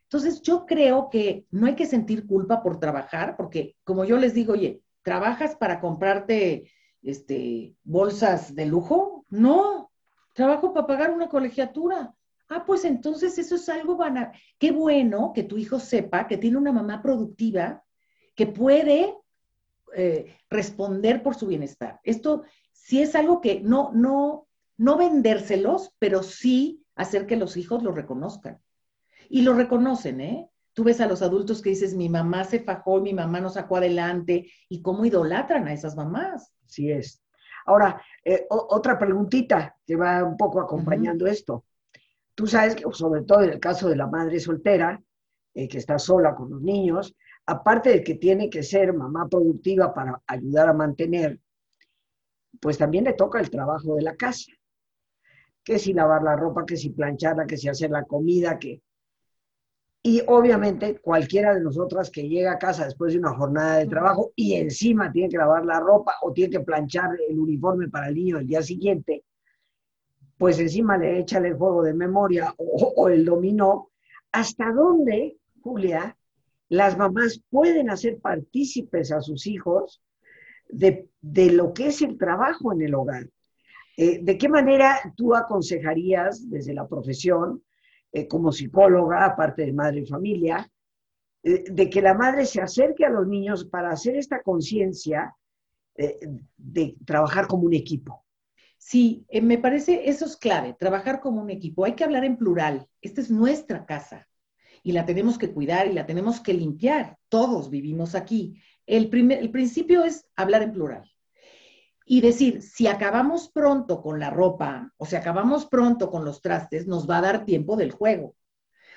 Entonces 0.10 0.42
yo 0.42 0.66
creo 0.66 1.10
que 1.10 1.46
no 1.52 1.68
hay 1.68 1.76
que 1.76 1.86
sentir 1.86 2.26
culpa 2.26 2.64
por 2.64 2.80
trabajar, 2.80 3.36
porque 3.36 3.76
como 3.84 4.06
yo 4.06 4.18
les 4.18 4.34
digo, 4.34 4.54
oye, 4.54 4.82
¿trabajas 5.02 5.56
para 5.56 5.82
comprarte 5.82 6.72
este, 7.02 7.76
bolsas 7.84 8.56
de 8.56 8.66
lujo? 8.68 9.26
No, 9.30 9.92
trabajo 10.34 10.74
para 10.74 10.88
pagar 10.88 11.12
una 11.12 11.28
colegiatura. 11.28 12.16
Ah, 12.48 12.64
pues 12.66 12.86
entonces 12.86 13.38
eso 13.38 13.56
es 13.56 13.68
algo 13.68 13.98
banal. 13.98 14.32
Qué 14.58 14.72
bueno 14.72 15.34
que 15.36 15.44
tu 15.44 15.58
hijo 15.58 15.78
sepa 15.78 16.28
que 16.28 16.38
tiene 16.38 16.58
una 16.58 16.72
mamá 16.72 17.02
productiva 17.02 17.84
que 18.34 18.48
puede 18.48 19.14
eh, 19.94 20.38
responder 20.50 21.22
por 21.22 21.36
su 21.36 21.48
bienestar. 21.48 22.00
Esto 22.04 22.44
sí 22.72 23.02
es 23.02 23.14
algo 23.16 23.42
que 23.42 23.60
no, 23.60 23.92
no, 23.94 24.48
no 24.78 24.96
vendérselos, 24.96 25.92
pero 26.00 26.24
sí 26.24 26.86
hacer 26.96 27.28
que 27.28 27.36
los 27.36 27.58
hijos 27.58 27.84
lo 27.84 27.92
reconozcan. 27.92 28.62
Y 29.30 29.42
lo 29.42 29.54
reconocen, 29.54 30.22
¿eh? 30.22 30.50
Tú 30.74 30.84
ves 30.84 31.02
a 31.02 31.08
los 31.08 31.22
adultos 31.22 31.62
que 31.62 31.72
dices, 31.72 31.96
mi 31.96 32.08
mamá 32.08 32.44
se 32.44 32.60
fajó, 32.60 33.02
mi 33.02 33.14
mamá 33.14 33.42
nos 33.42 33.56
sacó 33.56 33.78
adelante, 33.78 34.52
y 34.70 34.82
cómo 34.82 35.06
idolatran 35.06 35.68
a 35.68 35.74
esas 35.74 35.96
mamás. 35.96 36.54
Así 36.66 36.92
es. 36.92 37.24
Ahora, 37.66 38.02
eh, 38.24 38.46
otra 38.50 38.98
preguntita 38.98 39.76
que 39.86 39.96
va 39.96 40.24
un 40.24 40.38
poco 40.38 40.62
acompañando 40.62 41.28
esto. 41.28 41.66
Tú 42.36 42.48
sabes 42.48 42.76
que, 42.76 42.84
sobre 42.94 43.24
todo 43.24 43.42
en 43.42 43.50
el 43.50 43.60
caso 43.60 43.90
de 43.90 43.96
la 43.96 44.08
madre 44.08 44.40
soltera, 44.40 45.02
eh, 45.54 45.68
que 45.68 45.80
está 45.80 45.98
sola 45.98 46.36
con 46.36 46.52
los 46.52 46.62
niños, 46.62 47.16
aparte 47.48 47.90
de 47.90 48.04
que 48.04 48.16
tiene 48.16 48.50
que 48.50 48.62
ser 48.62 48.94
mamá 48.94 49.28
productiva 49.28 49.94
para 49.94 50.22
ayudar 50.28 50.70
a 50.70 50.74
mantener, 50.74 51.40
pues 52.62 52.78
también 52.78 53.06
le 53.06 53.14
toca 53.14 53.40
el 53.40 53.50
trabajo 53.50 53.96
de 53.96 54.04
la 54.04 54.16
casa. 54.16 54.52
Que 55.64 55.80
si 55.80 55.94
lavar 55.94 56.24
la 56.24 56.36
ropa, 56.36 56.66
que 56.66 56.78
si 56.78 56.92
plancharla, 56.92 57.48
que 57.48 57.58
si 57.58 57.68
hacer 57.68 57.90
la 57.90 58.04
comida, 58.04 58.60
que... 58.60 58.82
Y 60.04 60.22
obviamente 60.28 61.00
cualquiera 61.00 61.54
de 61.54 61.62
nosotras 61.62 62.10
que 62.10 62.28
llega 62.28 62.54
a 62.54 62.60
casa 62.60 62.86
después 62.86 63.14
de 63.14 63.20
una 63.20 63.34
jornada 63.36 63.78
de 63.78 63.88
trabajo 63.88 64.32
y 64.36 64.54
encima 64.54 65.12
tiene 65.12 65.30
que 65.30 65.38
lavar 65.38 65.66
la 65.66 65.80
ropa 65.80 66.16
o 66.22 66.32
tiene 66.32 66.52
que 66.52 66.64
planchar 66.64 67.10
el 67.28 67.40
uniforme 67.40 67.90
para 67.90 68.08
el 68.08 68.16
niño 68.16 68.38
el 68.38 68.48
día 68.48 68.62
siguiente, 68.62 69.26
pues 70.38 70.60
encima 70.60 70.98
le 70.98 71.20
echan 71.20 71.46
el 71.46 71.56
juego 71.56 71.84
de 71.84 71.94
memoria 71.94 72.54
o, 72.58 73.10
el 73.10 73.26
dominó, 73.26 73.90
¿hasta 74.32 74.72
dónde, 74.72 75.38
Julia, 75.62 76.16
las 76.70 76.98
mamás 76.98 77.42
pueden 77.50 77.90
hacer 77.90 78.20
partícipes 78.20 79.12
a 79.12 79.22
sus 79.22 79.48
hijos 79.48 80.02
de, 80.70 81.10
lo 81.52 81.74
que 81.74 81.88
es 81.88 82.02
el 82.02 82.18
trabajo 82.18 82.72
en 82.72 82.82
el 82.82 82.94
hogar? 82.94 83.28
Eh, 83.98 84.20
¿De 84.22 84.38
qué 84.38 84.48
manera 84.48 85.00
tú 85.16 85.34
aconsejarías 85.34 86.48
desde 86.50 86.74
la 86.74 86.88
profesión, 86.88 87.64
eh, 88.12 88.28
como 88.28 88.52
psicóloga, 88.52 89.26
aparte 89.26 89.66
de 89.66 89.74
madre 89.74 90.02
y 90.02 90.06
familia, 90.06 90.70
eh, 91.44 91.64
de 91.70 91.90
que 91.90 92.02
la 92.02 92.14
madre 92.14 92.46
se 92.46 92.62
acerque 92.62 93.06
a 93.06 93.10
los 93.10 93.28
niños 93.28 93.66
para 93.66 93.92
hacer 93.92 94.16
esta 94.16 94.42
conciencia 94.42 95.36
de 96.58 96.96
trabajar 97.06 97.48
como 97.48 97.64
un 97.64 97.74
equipo? 97.74 98.24
Sí, 98.78 99.26
eh, 99.30 99.42
me 99.42 99.58
parece 99.58 100.08
eso 100.10 100.26
es 100.26 100.38
clave, 100.38 100.76
trabajar 100.78 101.20
como 101.20 101.42
un 101.42 101.50
equipo. 101.50 101.86
Hay 101.86 101.94
que 101.94 102.04
hablar 102.04 102.24
en 102.24 102.38
plural. 102.38 102.88
Esta 103.02 103.22
es 103.22 103.32
nuestra 103.32 103.86
casa 103.86 104.28
y 104.84 104.92
la 104.92 105.06
tenemos 105.06 105.38
que 105.38 105.52
cuidar 105.52 105.88
y 105.88 105.94
la 105.94 106.06
tenemos 106.06 106.40
que 106.40 106.54
limpiar. 106.54 107.18
Todos 107.28 107.70
vivimos 107.70 108.16
aquí. 108.16 108.62
El, 108.86 109.10
primer, 109.10 109.40
el 109.40 109.52
principio 109.52 110.04
es 110.04 110.26
hablar 110.36 110.62
en 110.62 110.74
plural 110.74 111.12
y 112.10 112.22
decir, 112.22 112.62
si 112.62 112.88
acabamos 112.88 113.50
pronto 113.50 114.02
con 114.02 114.18
la 114.18 114.30
ropa 114.30 114.94
o 114.96 115.06
si 115.06 115.18
acabamos 115.18 115.66
pronto 115.66 116.10
con 116.10 116.24
los 116.24 116.42
trastes, 116.42 116.88
nos 116.88 117.08
va 117.08 117.18
a 117.18 117.22
dar 117.22 117.46
tiempo 117.46 117.76
del 117.76 117.92
juego. 117.92 118.36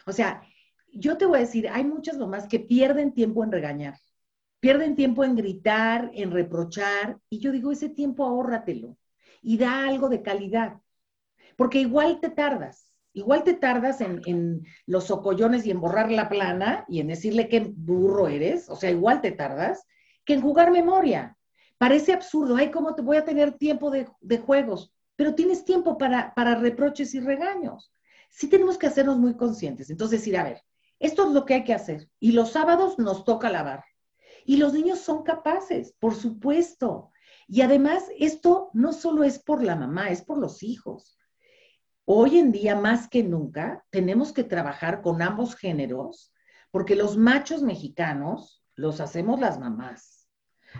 O 0.07 0.13
sea, 0.13 0.43
yo 0.93 1.19
te 1.19 1.27
voy 1.27 1.39
a 1.39 1.41
decir, 1.41 1.69
hay 1.69 1.85
muchas 1.85 2.17
mamás 2.19 2.47
que 2.47 2.61
pierden 2.61 3.13
tiempo 3.13 3.43
en 3.43 3.51
regañar, 3.51 3.99
pierden 4.61 4.95
tiempo 4.95 5.25
en 5.25 5.35
gritar, 5.35 6.13
en 6.15 6.31
reprochar, 6.31 7.19
y 7.29 7.41
yo 7.41 7.51
digo, 7.51 7.73
ese 7.73 7.89
tiempo 7.89 8.25
ahórratelo 8.25 8.97
y 9.43 9.59
da 9.59 9.89
algo 9.89 10.09
de 10.09 10.23
calidad. 10.23 10.81
Porque 11.57 11.81
igual 11.81 12.21
te 12.21 12.31
tardas, 12.31 12.93
igual 13.13 13.43
te 13.43 13.55
tardas 13.55 14.01
en, 14.01 14.65
los 14.87 15.05
socollones 15.05 15.67
y 15.67 15.73
en 15.73 15.81
borrar 15.81 16.13
la 16.13 16.29
plana 16.29 16.85
y 16.89 17.01
en 17.01 17.09
decirle 17.09 17.49
qué 17.49 17.73
burro 17.75 18.29
eres, 18.29 18.69
o 18.69 18.77
sea, 18.77 18.91
igual 18.91 19.21
te 19.21 19.33
tardas, 19.33 19.85
que 20.25 20.35
en 20.35 20.43
jugar 20.43 20.71
memoria. 20.71 21.37
Parece 21.81 22.13
absurdo, 22.13 22.55
ay, 22.55 22.71
¿cómo 22.71 22.95
te 22.95 23.03
voy 23.03 23.17
a 23.17 23.25
tener 23.25 23.57
tiempo 23.59 23.91
de, 23.91 24.07
de 24.21 24.39
juegos? 24.39 24.93
pero 25.21 25.35
tienes 25.35 25.67
tiempo 25.67 25.99
para, 25.99 26.33
para 26.33 26.55
reproches 26.55 27.15
y 27.15 27.21
regaños. 27.21 27.93
Sí 28.31 28.49
tenemos 28.49 28.79
que 28.79 28.87
hacernos 28.87 29.19
muy 29.19 29.37
conscientes. 29.37 29.91
Entonces, 29.91 30.21
decir, 30.21 30.39
a 30.39 30.45
ver, 30.45 30.63
esto 30.99 31.27
es 31.27 31.35
lo 31.35 31.45
que 31.45 31.53
hay 31.53 31.65
que 31.65 31.75
hacer. 31.75 32.09
Y 32.19 32.33
los 32.33 32.53
sábados 32.53 32.99
nos 32.99 33.27
toca 33.27 33.51
lavar. 33.51 33.85
Y 34.47 34.57
los 34.57 34.73
niños 34.73 35.01
son 35.01 35.23
capaces, 35.23 35.95
por 35.99 36.15
supuesto. 36.15 37.11
Y 37.47 37.61
además, 37.61 38.05
esto 38.19 38.71
no 38.73 38.95
solo 38.95 39.23
es 39.23 39.39
por 39.39 39.63
la 39.63 39.77
mamá, 39.77 40.09
es 40.09 40.23
por 40.23 40.39
los 40.39 40.63
hijos. 40.63 41.19
Hoy 42.07 42.39
en 42.39 42.51
día, 42.51 42.75
más 42.75 43.07
que 43.07 43.23
nunca, 43.23 43.85
tenemos 43.91 44.33
que 44.33 44.45
trabajar 44.45 45.03
con 45.03 45.21
ambos 45.21 45.55
géneros, 45.55 46.33
porque 46.71 46.97
los 46.97 47.19
machos 47.19 47.63
mexicanos 47.63 48.65
los 48.75 49.03
hacemos 49.03 49.39
las 49.39 49.61
mamás. 49.61 50.20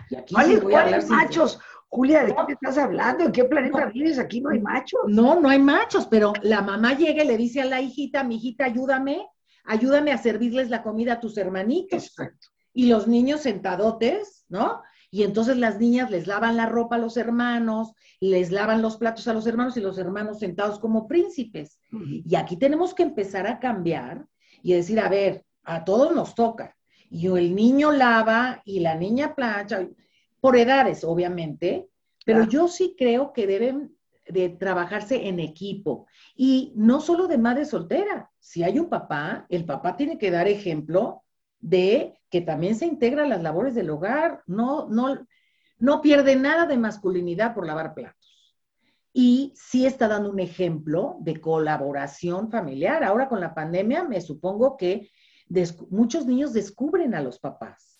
Y 0.09 0.15
aquí 0.15 0.33
¿Cuáles 0.33 1.09
machos? 1.09 1.59
Julia, 1.87 2.23
¿de 2.23 2.33
qué 2.33 2.53
estás 2.53 2.77
hablando? 2.77 3.25
¿En 3.25 3.33
qué 3.33 3.43
planeta 3.43 3.87
vives? 3.87 4.17
Aquí 4.17 4.39
no 4.39 4.49
hay 4.49 4.61
machos. 4.61 5.01
No, 5.07 5.39
no 5.39 5.49
hay 5.49 5.59
machos, 5.59 6.07
pero 6.07 6.31
la 6.41 6.61
mamá 6.61 6.93
llega 6.93 7.23
y 7.23 7.27
le 7.27 7.35
dice 7.35 7.61
a 7.61 7.65
la 7.65 7.81
hijita, 7.81 8.23
mi 8.23 8.37
hijita, 8.37 8.63
ayúdame, 8.63 9.27
ayúdame 9.65 10.13
a 10.13 10.17
servirles 10.17 10.69
la 10.69 10.83
comida 10.83 11.13
a 11.13 11.19
tus 11.19 11.37
hermanitos. 11.37 12.05
Exacto. 12.05 12.47
Y 12.73 12.85
los 12.87 13.07
niños 13.07 13.41
sentadotes, 13.41 14.45
¿no? 14.47 14.81
Y 15.09 15.23
entonces 15.23 15.57
las 15.57 15.79
niñas 15.79 16.09
les 16.09 16.27
lavan 16.27 16.55
la 16.55 16.65
ropa 16.65 16.95
a 16.95 16.99
los 16.99 17.17
hermanos, 17.17 17.91
les 18.21 18.51
lavan 18.51 18.81
los 18.81 18.95
platos 18.95 19.27
a 19.27 19.33
los 19.33 19.45
hermanos 19.45 19.75
y 19.75 19.81
los 19.81 19.97
hermanos 19.97 20.39
sentados 20.39 20.79
como 20.79 21.05
príncipes. 21.05 21.77
Y 21.91 22.35
aquí 22.35 22.55
tenemos 22.55 22.93
que 22.93 23.03
empezar 23.03 23.45
a 23.47 23.59
cambiar 23.59 24.25
y 24.63 24.71
decir, 24.71 25.01
a 25.01 25.09
ver, 25.09 25.43
a 25.63 25.83
todos 25.83 26.15
nos 26.15 26.33
toca. 26.33 26.77
Y 27.11 27.27
el 27.27 27.53
niño 27.53 27.91
lava 27.91 28.61
y 28.63 28.79
la 28.79 28.95
niña 28.95 29.35
plancha, 29.35 29.85
por 30.39 30.57
edades, 30.57 31.03
obviamente, 31.03 31.89
pero 32.25 32.45
yo 32.45 32.69
sí 32.69 32.95
creo 32.97 33.33
que 33.33 33.45
deben 33.45 33.95
de 34.27 34.47
trabajarse 34.49 35.27
en 35.27 35.39
equipo 35.39 36.07
y 36.35 36.71
no 36.75 37.01
solo 37.01 37.27
de 37.27 37.37
madre 37.37 37.65
soltera. 37.65 38.31
Si 38.39 38.63
hay 38.63 38.79
un 38.79 38.87
papá, 38.89 39.45
el 39.49 39.65
papá 39.65 39.97
tiene 39.97 40.17
que 40.17 40.31
dar 40.31 40.47
ejemplo 40.47 41.23
de 41.59 42.17
que 42.29 42.41
también 42.41 42.75
se 42.75 42.85
integra 42.85 43.23
a 43.23 43.27
las 43.27 43.43
labores 43.43 43.75
del 43.75 43.89
hogar, 43.89 44.41
no, 44.47 44.87
no, 44.87 45.19
no 45.79 46.01
pierde 46.01 46.37
nada 46.37 46.65
de 46.65 46.77
masculinidad 46.77 47.53
por 47.53 47.67
lavar 47.67 47.93
platos. 47.93 48.57
Y 49.11 49.51
sí 49.55 49.85
está 49.85 50.07
dando 50.07 50.31
un 50.31 50.39
ejemplo 50.39 51.17
de 51.19 51.41
colaboración 51.41 52.49
familiar. 52.49 53.03
Ahora 53.03 53.27
con 53.27 53.41
la 53.41 53.53
pandemia 53.53 54.05
me 54.05 54.21
supongo 54.21 54.77
que 54.77 55.09
muchos 55.89 56.25
niños 56.25 56.53
descubren 56.53 57.15
a 57.15 57.21
los 57.21 57.39
papás 57.39 57.99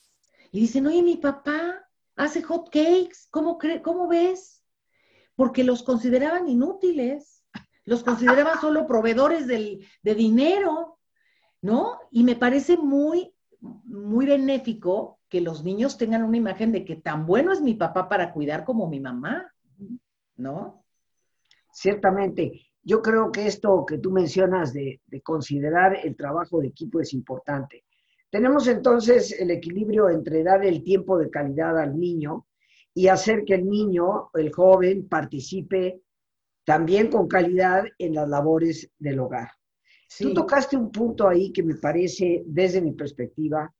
y 0.51 0.61
dicen, 0.61 0.87
oye, 0.87 1.03
mi 1.03 1.17
papá 1.17 1.85
hace 2.15 2.41
hot 2.43 2.69
cakes, 2.69 3.27
¿cómo, 3.29 3.57
cómo 3.83 4.07
ves? 4.07 4.63
Porque 5.35 5.63
los 5.63 5.83
consideraban 5.83 6.47
inútiles, 6.47 7.43
los 7.85 8.03
consideraban 8.03 8.59
solo 8.61 8.87
proveedores 8.87 9.47
de 9.47 10.15
dinero, 10.15 10.99
¿no? 11.61 11.99
Y 12.11 12.23
me 12.23 12.35
parece 12.35 12.77
muy 12.77 13.33
muy 13.61 14.25
benéfico 14.25 15.19
que 15.29 15.41
los 15.41 15.63
niños 15.63 15.97
tengan 15.97 16.23
una 16.23 16.37
imagen 16.37 16.71
de 16.71 16.83
que 16.83 16.95
tan 16.95 17.25
bueno 17.25 17.53
es 17.53 17.61
mi 17.61 17.75
papá 17.75 18.09
para 18.09 18.33
cuidar 18.33 18.65
como 18.65 18.87
mi 18.87 18.99
mamá, 18.99 19.53
¿no? 20.35 20.83
Ciertamente. 21.71 22.70
Yo 22.83 23.01
creo 23.01 23.31
que 23.31 23.47
esto 23.47 23.85
que 23.85 23.99
tú 23.99 24.11
mencionas 24.11 24.73
de, 24.73 25.01
considerar 25.23 25.99
el 26.03 26.15
trabajo 26.15 26.59
de 26.59 26.67
equipo 26.67 26.99
es 26.99 27.13
importante. 27.13 27.85
Tenemos 28.29 28.67
entonces 28.67 29.39
el 29.39 29.51
equilibrio 29.51 30.09
entre 30.09 30.43
dar 30.43 30.65
el 30.65 30.83
tiempo 30.83 31.17
de 31.17 31.29
calidad 31.29 31.77
al 31.77 31.99
niño 31.99 32.47
y 32.93 33.07
hacer 33.07 33.43
que 33.45 33.55
el 33.55 33.69
niño, 33.69 34.29
el 34.33 34.51
joven, 34.51 35.07
participe 35.07 36.01
también 36.63 37.09
con 37.09 37.27
calidad 37.27 37.85
en 37.97 38.15
las 38.15 38.27
labores 38.27 38.89
del 38.97 39.19
hogar. 39.19 39.49
Tú 40.19 40.33
tocaste 40.33 40.75
un 40.75 40.91
punto 40.91 41.27
ahí 41.27 41.51
que 41.51 41.63
me 41.63 41.75
parece, 41.75 42.43
desde 42.45 42.81
mi 42.81 42.93
perspectiva, 42.93 43.73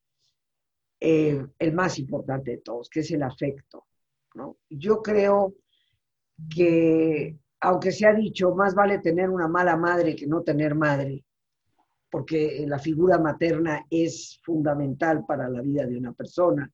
eh, 1.00 1.46
el 1.58 1.74
más 1.74 2.00
importante 2.00 2.52
de 2.52 2.58
todos, 2.58 2.90
que 2.90 3.02
es 3.02 3.12
el 3.12 3.24
afecto. 3.24 3.86
Yo 4.70 5.02
creo 5.02 5.56
que, 6.50 7.38
aunque 7.62 7.92
se 7.92 8.08
ha 8.08 8.14
dicho, 8.14 8.54
más 8.56 8.74
vale 8.74 9.00
tener 9.00 9.30
una 9.30 9.48
mala 9.48 9.78
madre 9.78 10.16
que 10.16 10.28
no 10.28 10.42
tener 10.42 10.76
madre, 10.76 11.24
porque 12.10 12.66
la 12.68 12.80
figura 12.80 13.20
materna 13.20 13.86
es 13.90 14.40
fundamental 14.44 15.26
para 15.26 15.48
la 15.48 15.62
vida 15.62 15.86
de 15.86 15.98
una 15.98 16.12
persona. 16.12 16.70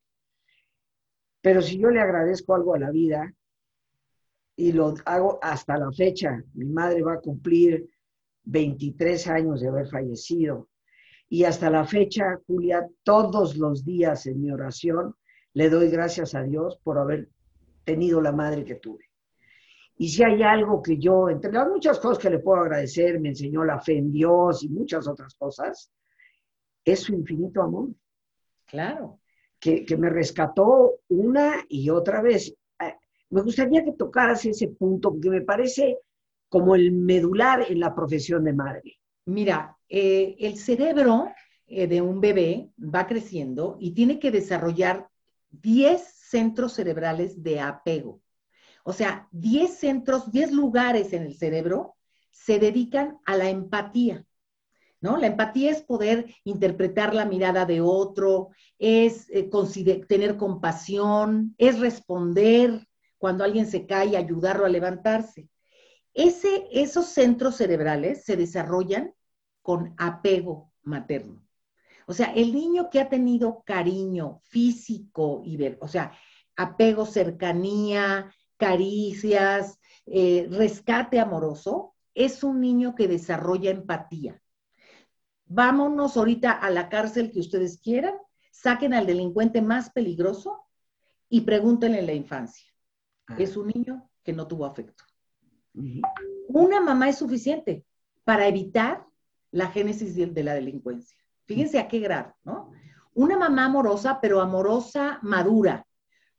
Pero 1.42 1.62
si 1.62 1.78
yo 1.78 1.90
le 1.90 2.00
agradezco 2.00 2.56
algo 2.56 2.74
a 2.74 2.80
la 2.80 2.90
vida, 2.90 3.32
y 4.56 4.72
lo 4.72 4.96
hago 5.06 5.38
hasta 5.42 5.78
la 5.78 5.92
fecha, 5.92 6.44
mi 6.56 6.66
madre 6.66 7.04
va 7.04 7.14
a 7.14 7.22
cumplir 7.22 7.88
23 8.46 9.28
años 9.28 9.62
de 9.62 9.68
haber 9.68 9.88
fallecido. 9.88 10.70
Y 11.30 11.44
hasta 11.44 11.70
la 11.70 11.86
fecha, 11.86 12.40
Julia, 12.48 12.88
todos 13.04 13.56
los 13.56 13.86
días 13.86 14.26
en 14.26 14.42
mi 14.42 14.50
oración 14.50 15.16
le 15.54 15.70
doy 15.70 15.90
gracias 15.90 16.34
a 16.34 16.42
Dios 16.42 16.80
por 16.84 16.98
haber 16.98 17.30
tenido 17.84 18.20
la 18.20 18.32
madre 18.32 18.66
que 18.66 18.76
tuve. 18.76 19.07
Y 19.98 20.10
si 20.10 20.24
hay 20.24 20.44
algo 20.44 20.82
que 20.82 20.98
yo, 20.98 21.30
entre 21.30 21.52
las 21.52 21.68
muchas 21.68 22.00
cosas 22.00 22.20
que 22.20 22.30
le 22.30 22.40
puedo 22.40 22.62
agradecer, 22.62 23.20
me 23.20 23.30
enseñó 23.30 23.64
la 23.64 23.80
fe 23.80 23.98
en 23.98 24.12
Dios 24.12 24.64
y 24.64 24.70
muchas 24.70 25.08
otras 25.08 25.34
cosas, 25.36 25.92
es 26.86 27.00
su 27.00 27.14
infinito 27.14 27.62
amor. 27.62 27.90
Claro. 28.66 29.20
Que, 29.60 29.84
que 29.86 29.98
me 29.98 30.10
rescató 30.10 31.00
una 31.10 31.66
y 31.68 31.90
otra 31.90 32.22
vez. 32.22 32.54
Eh, 32.80 32.96
me 33.32 33.42
gustaría 33.42 33.84
que 33.84 33.94
tocaras 33.94 34.46
ese 34.46 34.68
punto, 34.68 35.12
porque 35.12 35.30
me 35.30 35.42
parece 35.42 35.98
como 36.50 36.76
el 36.76 36.92
medular 36.92 37.66
en 37.70 37.80
la 37.80 37.94
profesión 37.94 38.44
de 38.44 38.54
madre? 38.54 39.00
Mira, 39.26 39.78
eh, 39.90 40.36
el 40.40 40.58
cerebro 40.58 41.32
eh, 41.68 41.88
de 41.88 42.02
un 42.02 42.22
bebé 42.22 42.70
va 42.80 43.08
creciendo 43.08 43.78
y 43.80 43.92
tiene 43.92 44.20
que 44.20 44.32
desarrollar 44.32 45.08
10 45.50 46.02
centros 46.02 46.74
cerebrales 46.74 47.44
de 47.44 47.60
apego. 47.60 48.22
O 48.88 48.94
sea, 48.94 49.28
10 49.32 49.78
centros, 49.78 50.32
10 50.32 50.52
lugares 50.52 51.14
en 51.14 51.24
el 51.24 51.36
cerebro 51.36 51.96
se 52.32 52.60
dedican 52.60 53.18
a 53.26 53.36
la 53.36 53.50
empatía. 53.50 54.26
¿No? 55.00 55.18
La 55.18 55.28
empatía 55.28 55.70
es 55.70 55.84
poder 55.84 56.34
interpretar 56.44 57.14
la 57.14 57.26
mirada 57.26 57.66
de 57.66 57.82
otro, 57.82 58.50
es 58.80 59.30
eh, 59.30 59.48
tener 60.08 60.38
compasión, 60.38 61.54
es 61.60 61.80
responder 61.80 62.88
cuando 63.20 63.44
alguien 63.44 63.68
se 63.68 63.86
cae, 63.86 64.18
ayudarlo 64.18 64.66
a 64.66 64.70
levantarse 64.70 65.50
esos 66.18 67.08
centros 67.08 67.56
cerebrales 67.56 68.26
se 68.26 68.36
desarrollan 68.36 69.14
con 69.62 69.94
apego 69.98 70.72
materno. 70.82 71.46
O 72.08 72.14
sea, 72.14 72.28
el 72.34 72.54
niño 72.54 72.90
que 72.90 73.02
ha 73.02 73.10
tenido 73.10 73.64
cariño 73.66 74.40
físico 74.44 75.42
y 75.44 75.58
ver, 75.58 75.78
o 75.82 75.88
sea, 75.88 76.14
apego, 76.56 77.06
cercanía, 77.06 78.34
caricias, 78.58 79.80
eh, 80.06 80.48
rescate 80.50 81.20
amoroso, 81.20 81.96
es 82.14 82.44
un 82.44 82.60
niño 82.60 82.96
que 82.96 83.08
desarrolla 83.08 83.70
empatía. 83.72 84.42
Vámonos 85.46 86.18
ahorita 86.18 86.52
a 86.52 86.70
la 86.70 86.90
cárcel 86.90 87.32
que 87.32 87.40
ustedes 87.40 87.80
quieran, 87.80 88.16
saquen 88.52 88.94
al 88.94 89.06
delincuente 89.06 89.62
más 89.62 89.92
peligroso 89.92 90.66
y 91.30 91.42
pregúntenle 91.42 92.00
en 92.00 92.06
la 92.08 92.14
infancia. 92.14 92.68
Ah. 93.28 93.36
Es 93.38 93.56
un 93.56 93.68
niño 93.68 94.10
que 94.24 94.34
no 94.34 94.48
tuvo 94.48 94.66
afecto. 94.66 95.04
Una 96.48 96.82
mamá 96.82 97.08
es 97.08 97.18
suficiente 97.18 97.86
para 98.24 98.48
evitar 98.48 99.06
la 99.52 99.68
génesis 99.68 100.16
de, 100.16 100.44
la 100.44 100.54
delincuencia. 100.54 101.18
Fíjense 101.46 101.80
a 101.80 101.88
qué 101.88 102.00
grado, 102.00 102.36
¿no? 102.44 102.72
Una 103.14 103.38
mamá 103.38 103.66
amorosa, 103.66 104.20
pero 104.22 104.42
amorosa 104.42 105.20
madura, 105.22 105.87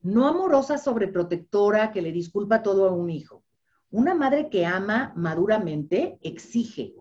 no 0.01 0.29
amorosa 0.29 0.79
sobreprotectora 0.79 1.91
que 1.91 2.03
le 2.03 2.13
disculpa 2.13 2.63
todo 2.63 2.89
a 2.89 2.93
un 2.93 3.11
hijo. 3.11 3.45
Una 3.91 4.15
madre 4.15 4.49
que 4.49 4.67
ama 4.67 5.13
maduramente 5.17 6.19
exige. 6.23 6.95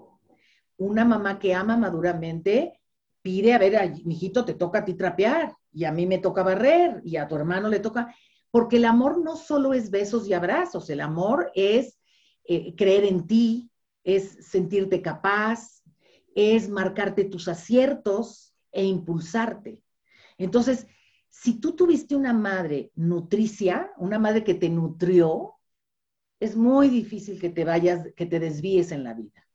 Una 0.77 1.03
mamá 1.05 1.39
que 1.39 1.53
ama 1.53 1.77
maduramente 1.77 2.79
pide, 3.21 3.53
a 3.53 3.57
ver, 3.57 3.93
hijito, 4.05 4.45
te 4.45 4.53
toca 4.53 4.79
a 4.79 4.85
ti 4.85 4.93
trapear 4.93 5.53
y 5.73 5.83
a 5.83 5.91
mí 5.91 6.05
me 6.05 6.19
toca 6.19 6.43
barrer 6.43 7.01
y 7.03 7.17
a 7.17 7.27
tu 7.27 7.35
hermano 7.35 7.67
le 7.67 7.79
toca, 7.79 8.15
porque 8.51 8.77
el 8.77 8.85
amor 8.85 9.21
no 9.21 9.35
solo 9.35 9.73
es 9.73 9.91
besos 9.91 10.27
y 10.27 10.33
abrazos, 10.33 10.89
el 10.89 11.01
amor 11.01 11.51
es 11.53 11.99
eh, 12.45 12.73
creer 12.75 13.03
en 13.03 13.27
ti, 13.27 13.69
es 14.03 14.47
sentirte 14.47 15.01
capaz, 15.01 15.83
es 16.33 16.69
marcarte 16.69 17.25
tus 17.25 17.47
aciertos 17.47 18.53
e 18.71 18.85
impulsarte. 18.85 19.81
Entonces, 20.37 20.87
si 21.39 21.59
tú 21.59 21.75
tuviste 21.75 22.15
una 22.15 22.33
madre 22.33 22.91
nutricia, 22.95 23.91
una 23.97 24.17
madre 24.17 24.43
que 24.43 24.55
te 24.55 24.69
nutrió, 24.69 25.53
es 26.39 26.55
muy 26.55 26.89
difícil 26.89 27.39
que 27.39 27.51
te 27.51 27.63
vayas, 27.63 28.07
que 28.15 28.25
te 28.25 28.39
desvíes 28.39 28.91
en 28.91 29.03
la 29.03 29.13
vida, 29.13 29.45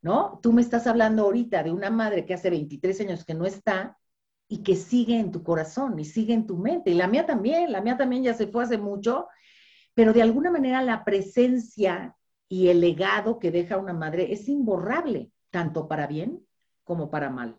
¿no? 0.00 0.38
Tú 0.44 0.52
me 0.52 0.62
estás 0.62 0.86
hablando 0.86 1.24
ahorita 1.24 1.64
de 1.64 1.72
una 1.72 1.90
madre 1.90 2.24
que 2.24 2.34
hace 2.34 2.50
23 2.50 3.00
años 3.00 3.24
que 3.24 3.34
no 3.34 3.46
está 3.46 3.98
y 4.46 4.62
que 4.62 4.76
sigue 4.76 5.18
en 5.18 5.32
tu 5.32 5.42
corazón 5.42 5.98
y 5.98 6.04
sigue 6.04 6.34
en 6.34 6.46
tu 6.46 6.56
mente. 6.56 6.92
Y 6.92 6.94
la 6.94 7.08
mía 7.08 7.26
también, 7.26 7.72
la 7.72 7.80
mía 7.80 7.96
también 7.96 8.22
ya 8.22 8.34
se 8.34 8.46
fue 8.46 8.62
hace 8.62 8.78
mucho, 8.78 9.26
pero 9.92 10.12
de 10.12 10.22
alguna 10.22 10.52
manera 10.52 10.82
la 10.82 11.04
presencia 11.04 12.16
y 12.48 12.68
el 12.68 12.80
legado 12.80 13.40
que 13.40 13.50
deja 13.50 13.76
una 13.76 13.92
madre 13.92 14.32
es 14.32 14.48
imborrable, 14.48 15.32
tanto 15.50 15.88
para 15.88 16.06
bien 16.06 16.46
como 16.84 17.10
para 17.10 17.28
mal. 17.28 17.58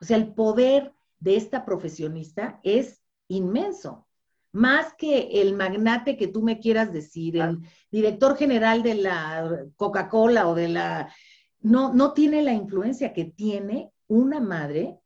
O 0.00 0.04
sea, 0.04 0.16
el 0.16 0.32
poder 0.32 0.94
de 1.18 1.34
esta 1.34 1.64
profesionista 1.64 2.60
es 2.62 3.02
inmenso. 3.28 4.06
Más 4.52 4.94
que 4.94 5.42
el 5.42 5.54
magnate 5.54 6.16
que 6.16 6.28
tú 6.28 6.42
me 6.42 6.58
quieras 6.58 6.92
decir, 6.92 7.36
el 7.36 7.60
director 7.90 8.36
general 8.36 8.82
de 8.82 8.94
la 8.94 9.66
Coca-Cola 9.76 10.48
o 10.48 10.54
de 10.54 10.68
la... 10.68 11.12
No, 11.60 11.92
no 11.92 12.12
tiene 12.12 12.42
la 12.42 12.52
influencia 12.52 13.12
que 13.12 13.24
tiene 13.24 13.90
una 14.08 14.40
madre 14.40 14.98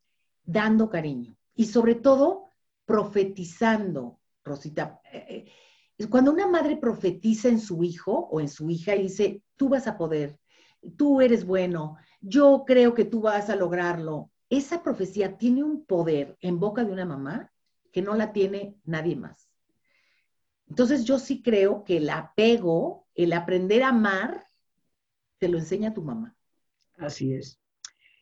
dando 0.45 0.89
cariño 0.89 1.37
y 1.55 1.67
sobre 1.67 1.95
todo 1.95 2.51
profetizando, 2.85 4.21
Rosita. 4.45 5.01
Eh, 5.13 5.47
eh, 5.99 6.09
cuando 6.09 6.33
una 6.33 6.47
madre 6.47 6.77
profetiza 6.77 7.49
en 7.49 7.61
su 7.61 7.85
hijo 7.85 8.29
o 8.31 8.41
en 8.41 8.49
su 8.49 8.71
hija 8.71 8.95
y 8.95 9.03
dice, 9.03 9.43
tú 9.57 9.69
vas 9.69 9.87
a 9.87 9.97
poder, 9.97 10.39
tú 10.97 11.21
eres 11.21 11.45
bueno, 11.45 11.97
yo 12.21 12.65
creo 12.67 12.95
que 12.95 13.05
tú 13.05 13.21
vas 13.21 13.51
a 13.51 13.57
lograrlo, 13.57 14.31
esa 14.49 14.83
profecía 14.83 15.37
tiene 15.39 15.63
un 15.63 15.85
poder 15.85 16.37
en 16.41 16.59
boca 16.59 16.85
de 16.85 16.93
una 16.93 17.05
mamá 17.05 17.50
que 17.93 18.03
no 18.03 18.15
la 18.15 18.33
tiene 18.33 18.77
nadie 18.85 19.17
más. 19.17 19.51
Entonces 20.69 21.05
yo 21.05 21.19
sí 21.19 21.43
creo 21.43 21.85
que 21.85 21.97
el 21.97 22.09
apego, 22.11 23.09
el 23.15 23.33
aprender 23.33 23.83
a 23.83 23.89
amar, 23.89 24.47
te 25.39 25.49
lo 25.49 25.59
enseña 25.59 25.93
tu 25.93 26.03
mamá. 26.03 26.37
Así 26.99 27.35
es. 27.35 27.59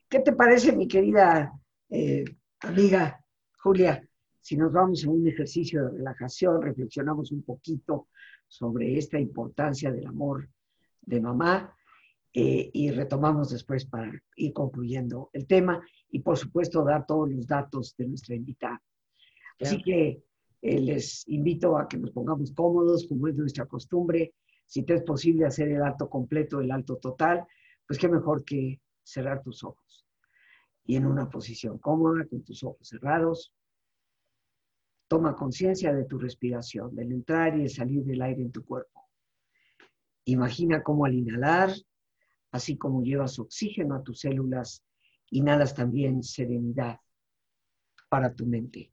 ¿Qué 0.08 0.20
te 0.20 0.32
parece, 0.32 0.72
mi 0.72 0.88
querida 0.88 1.52
eh, 1.90 2.24
amiga 2.60 3.22
Julia? 3.58 4.02
Si 4.40 4.56
nos 4.56 4.72
vamos 4.72 5.04
a 5.04 5.10
un 5.10 5.28
ejercicio 5.28 5.84
de 5.84 5.98
relajación, 5.98 6.62
reflexionamos 6.62 7.32
un 7.32 7.42
poquito 7.42 8.08
sobre 8.46 8.96
esta 8.96 9.18
importancia 9.18 9.92
del 9.92 10.06
amor 10.06 10.48
de 11.02 11.20
mamá 11.20 11.76
eh, 12.32 12.70
y 12.72 12.90
retomamos 12.90 13.50
después 13.50 13.84
para 13.84 14.12
ir 14.36 14.52
concluyendo 14.52 15.28
el 15.34 15.46
tema 15.46 15.82
y 16.10 16.20
por 16.20 16.38
supuesto 16.38 16.84
dar 16.84 17.04
todos 17.04 17.30
los 17.30 17.46
datos 17.46 17.94
de 17.98 18.06
nuestra 18.06 18.34
invitada. 18.34 18.80
Así 19.60 19.82
que 19.82 20.22
eh, 20.62 20.80
les 20.80 21.26
invito 21.28 21.76
a 21.76 21.88
que 21.88 21.98
nos 21.98 22.10
pongamos 22.10 22.52
cómodos, 22.52 23.06
como 23.08 23.28
es 23.28 23.36
nuestra 23.36 23.66
costumbre. 23.66 24.34
Si 24.66 24.82
te 24.82 24.94
es 24.94 25.02
posible 25.02 25.46
hacer 25.46 25.68
el 25.68 25.82
alto 25.82 26.08
completo, 26.08 26.60
el 26.60 26.70
alto 26.70 26.96
total, 26.96 27.46
pues 27.86 27.98
qué 27.98 28.08
mejor 28.08 28.44
que 28.44 28.80
cerrar 29.02 29.42
tus 29.42 29.64
ojos. 29.64 30.06
Y 30.84 30.96
en 30.96 31.06
una 31.06 31.28
posición 31.28 31.78
cómoda, 31.78 32.26
con 32.26 32.42
tus 32.42 32.62
ojos 32.64 32.88
cerrados, 32.88 33.52
toma 35.08 35.34
conciencia 35.34 35.92
de 35.92 36.04
tu 36.04 36.18
respiración, 36.18 36.94
del 36.94 37.12
entrar 37.12 37.58
y 37.58 37.62
el 37.62 37.70
salir 37.70 38.04
del 38.04 38.22
aire 38.22 38.42
en 38.42 38.52
tu 38.52 38.64
cuerpo. 38.64 39.08
Imagina 40.26 40.82
cómo 40.82 41.06
al 41.06 41.14
inhalar, 41.14 41.70
así 42.50 42.76
como 42.76 43.02
llevas 43.02 43.38
oxígeno 43.38 43.94
a 43.94 44.02
tus 44.02 44.20
células, 44.20 44.84
inhalas 45.30 45.74
también 45.74 46.22
serenidad 46.22 47.00
para 48.10 48.34
tu 48.34 48.44
mente. 48.46 48.92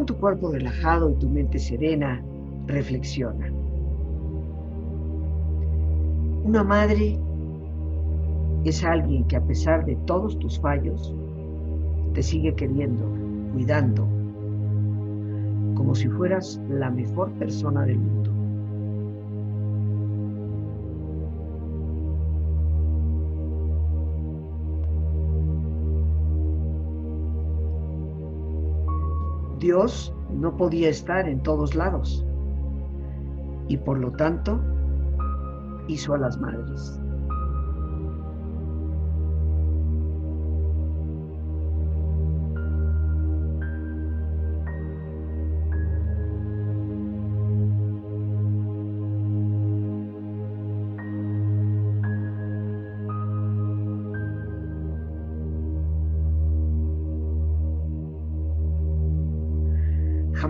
Con 0.00 0.06
tu 0.06 0.16
cuerpo 0.16 0.50
relajado 0.50 1.10
y 1.10 1.14
tu 1.16 1.28
mente 1.28 1.58
serena, 1.58 2.24
reflexiona. 2.68 3.52
Una 6.42 6.64
madre 6.64 7.18
es 8.64 8.82
alguien 8.82 9.24
que 9.24 9.36
a 9.36 9.42
pesar 9.42 9.84
de 9.84 9.96
todos 10.06 10.38
tus 10.38 10.58
fallos, 10.58 11.14
te 12.14 12.22
sigue 12.22 12.54
queriendo, 12.54 13.04
cuidando, 13.52 14.08
como 15.74 15.94
si 15.94 16.08
fueras 16.08 16.58
la 16.70 16.88
mejor 16.88 17.30
persona 17.32 17.84
del 17.84 17.98
mundo. 17.98 18.19
Dios 29.60 30.12
no 30.30 30.56
podía 30.56 30.88
estar 30.88 31.28
en 31.28 31.42
todos 31.42 31.74
lados 31.74 32.24
y 33.68 33.76
por 33.76 33.98
lo 33.98 34.10
tanto 34.12 34.60
hizo 35.86 36.14
a 36.14 36.18
las 36.18 36.38
madres. 36.40 36.99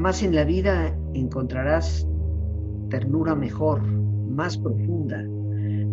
Jamás 0.00 0.22
en 0.22 0.34
la 0.34 0.44
vida 0.44 0.96
encontrarás 1.12 2.08
ternura 2.88 3.34
mejor, 3.34 3.82
más 3.82 4.56
profunda, 4.56 5.22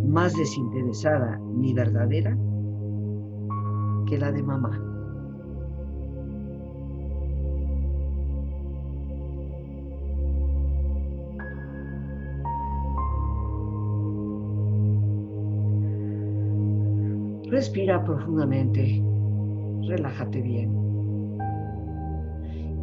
más 0.05 0.33
desinteresada 0.33 1.37
ni 1.57 1.73
verdadera 1.73 2.37
que 4.05 4.17
la 4.17 4.31
de 4.31 4.43
mamá. 4.43 4.81
Respira 17.49 18.01
profundamente, 18.05 19.03
relájate 19.85 20.41
bien. 20.41 20.86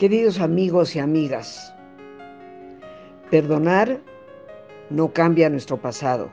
Queridos 0.00 0.40
amigos 0.40 0.96
y 0.96 0.98
amigas, 0.98 1.74
perdonar 3.30 4.00
no 4.88 5.12
cambia 5.12 5.50
nuestro 5.50 5.76
pasado, 5.76 6.30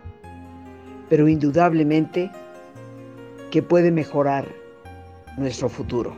pero 1.09 1.27
indudablemente 1.27 2.31
que 3.51 3.61
puede 3.61 3.91
mejorar 3.91 4.47
nuestro 5.37 5.67
futuro. 5.67 6.15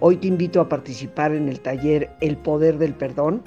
Hoy 0.00 0.18
te 0.18 0.26
invito 0.26 0.60
a 0.60 0.68
participar 0.68 1.32
en 1.32 1.48
el 1.48 1.58
taller 1.60 2.10
El 2.20 2.36
Poder 2.36 2.76
del 2.76 2.92
Perdón, 2.92 3.42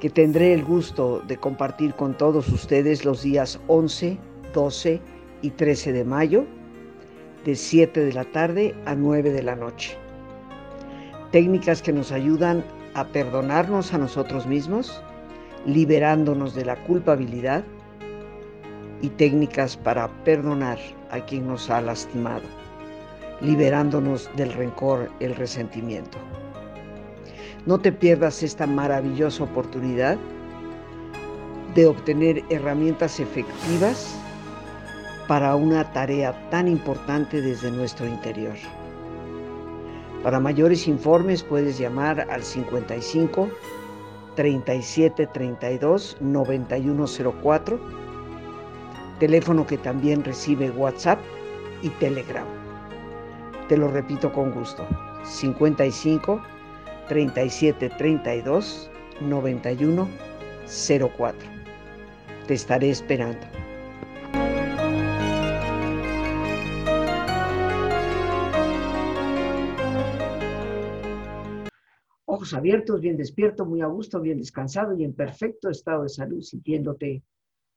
que 0.00 0.08
tendré 0.08 0.54
el 0.54 0.64
gusto 0.64 1.20
de 1.28 1.36
compartir 1.36 1.92
con 1.92 2.16
todos 2.16 2.48
ustedes 2.48 3.04
los 3.04 3.22
días 3.22 3.60
11, 3.66 4.16
12 4.54 5.00
y 5.42 5.50
13 5.50 5.92
de 5.92 6.04
mayo, 6.06 6.46
de 7.44 7.56
7 7.56 8.06
de 8.06 8.12
la 8.14 8.24
tarde 8.24 8.74
a 8.86 8.94
9 8.94 9.32
de 9.32 9.42
la 9.42 9.54
noche 9.54 9.98
técnicas 11.30 11.82
que 11.82 11.92
nos 11.92 12.12
ayudan 12.12 12.64
a 12.94 13.04
perdonarnos 13.06 13.94
a 13.94 13.98
nosotros 13.98 14.46
mismos, 14.46 15.02
liberándonos 15.64 16.54
de 16.54 16.64
la 16.64 16.76
culpabilidad 16.84 17.64
y 19.02 19.08
técnicas 19.10 19.76
para 19.76 20.08
perdonar 20.24 20.78
a 21.10 21.20
quien 21.20 21.46
nos 21.46 21.70
ha 21.70 21.80
lastimado, 21.80 22.44
liberándonos 23.40 24.28
del 24.36 24.52
rencor, 24.52 25.10
el 25.20 25.34
resentimiento. 25.34 26.18
No 27.66 27.78
te 27.78 27.92
pierdas 27.92 28.42
esta 28.42 28.66
maravillosa 28.66 29.44
oportunidad 29.44 30.18
de 31.74 31.86
obtener 31.86 32.42
herramientas 32.50 33.20
efectivas 33.20 34.16
para 35.28 35.54
una 35.54 35.92
tarea 35.92 36.50
tan 36.50 36.66
importante 36.66 37.40
desde 37.40 37.70
nuestro 37.70 38.06
interior. 38.06 38.56
Para 40.22 40.38
mayores 40.38 40.86
informes 40.86 41.42
puedes 41.42 41.78
llamar 41.78 42.26
al 42.30 42.42
55 42.42 43.48
37 44.36 45.26
32 45.26 46.16
9104, 46.20 47.80
teléfono 49.18 49.66
que 49.66 49.78
también 49.78 50.22
recibe 50.22 50.70
WhatsApp 50.70 51.18
y 51.82 51.88
Telegram. 51.88 52.46
Te 53.68 53.76
lo 53.76 53.88
repito 53.88 54.32
con 54.32 54.50
gusto. 54.52 54.86
55 55.24 56.42
37 57.08 57.88
32 57.90 58.90
91 59.20 60.08
04. 61.16 61.48
Te 62.46 62.54
estaré 62.54 62.90
esperando. 62.90 63.59
Abiertos, 72.54 73.00
bien 73.00 73.16
despierto, 73.16 73.64
muy 73.64 73.80
a 73.80 73.86
gusto, 73.86 74.20
bien 74.20 74.38
descansado 74.38 74.96
y 74.96 75.04
en 75.04 75.14
perfecto 75.14 75.70
estado 75.70 76.02
de 76.02 76.08
salud, 76.08 76.40
sintiéndote 76.40 77.22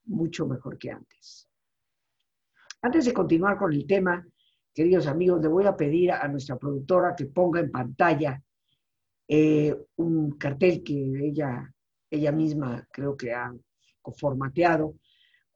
mucho 0.06 0.46
mejor 0.46 0.78
que 0.78 0.92
antes. 0.92 1.48
Antes 2.82 3.06
de 3.06 3.14
continuar 3.14 3.58
con 3.58 3.72
el 3.72 3.86
tema, 3.88 4.26
queridos 4.74 5.08
amigos, 5.08 5.42
le 5.42 5.48
voy 5.48 5.66
a 5.66 5.76
pedir 5.76 6.12
a 6.12 6.28
nuestra 6.28 6.58
productora 6.58 7.16
que 7.16 7.26
ponga 7.26 7.60
en 7.60 7.72
pantalla 7.72 8.42
eh, 9.28 9.76
un 9.96 10.32
cartel 10.38 10.84
que 10.84 11.28
ella, 11.28 11.74
ella 12.10 12.32
misma 12.32 12.86
creo 12.92 13.16
que 13.16 13.34
ha 13.34 13.54
formateado 14.18 14.96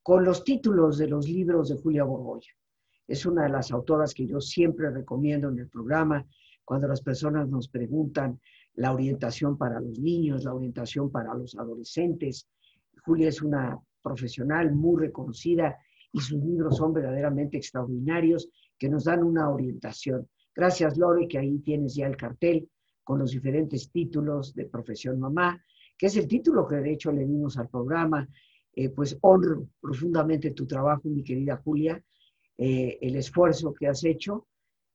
con 0.01 0.23
los 0.23 0.43
títulos 0.45 0.97
de 0.97 1.07
los 1.07 1.27
libros 1.27 1.67
de 1.67 1.75
Julia 1.75 2.05
Borgoya. 2.05 2.51
Es 3.07 3.25
una 3.25 3.43
de 3.43 3.49
las 3.49 3.71
autoras 3.71 4.13
que 4.13 4.25
yo 4.25 4.39
siempre 4.39 4.89
recomiendo 4.89 5.49
en 5.49 5.59
el 5.59 5.69
programa 5.69 6.25
cuando 6.63 6.87
las 6.87 7.01
personas 7.01 7.47
nos 7.49 7.67
preguntan 7.67 8.39
la 8.77 8.93
orientación 8.93 9.57
para 9.57 9.79
los 9.79 9.99
niños, 9.99 10.45
la 10.45 10.53
orientación 10.53 11.11
para 11.11 11.33
los 11.33 11.55
adolescentes. 11.55 12.47
Julia 13.03 13.29
es 13.29 13.41
una 13.41 13.77
profesional 14.01 14.71
muy 14.73 15.01
reconocida 15.01 15.77
y 16.11 16.19
sus 16.19 16.41
libros 16.43 16.77
son 16.77 16.93
verdaderamente 16.93 17.57
extraordinarios 17.57 18.49
que 18.77 18.87
nos 18.87 19.05
dan 19.05 19.23
una 19.23 19.49
orientación. 19.49 20.27
Gracias, 20.55 20.97
Lore, 20.97 21.27
que 21.27 21.39
ahí 21.39 21.59
tienes 21.59 21.95
ya 21.95 22.07
el 22.07 22.15
cartel 22.15 22.69
con 23.03 23.19
los 23.19 23.31
diferentes 23.31 23.89
títulos 23.91 24.53
de 24.53 24.65
Profesión 24.65 25.19
Mamá, 25.19 25.59
que 25.97 26.05
es 26.05 26.17
el 26.17 26.27
título 26.27 26.67
que 26.67 26.75
de 26.75 26.93
hecho 26.93 27.11
le 27.11 27.25
dimos 27.25 27.57
al 27.57 27.69
programa. 27.69 28.27
Eh, 28.73 28.89
pues 28.89 29.17
honro 29.21 29.69
profundamente 29.81 30.51
tu 30.51 30.67
trabajo, 30.67 31.09
mi 31.09 31.23
querida 31.23 31.57
Julia, 31.63 31.99
eh, 32.59 32.99
el 33.01 33.15
esfuerzo 33.15 33.73
que 33.73 33.87
has 33.87 34.03
hecho. 34.03 34.45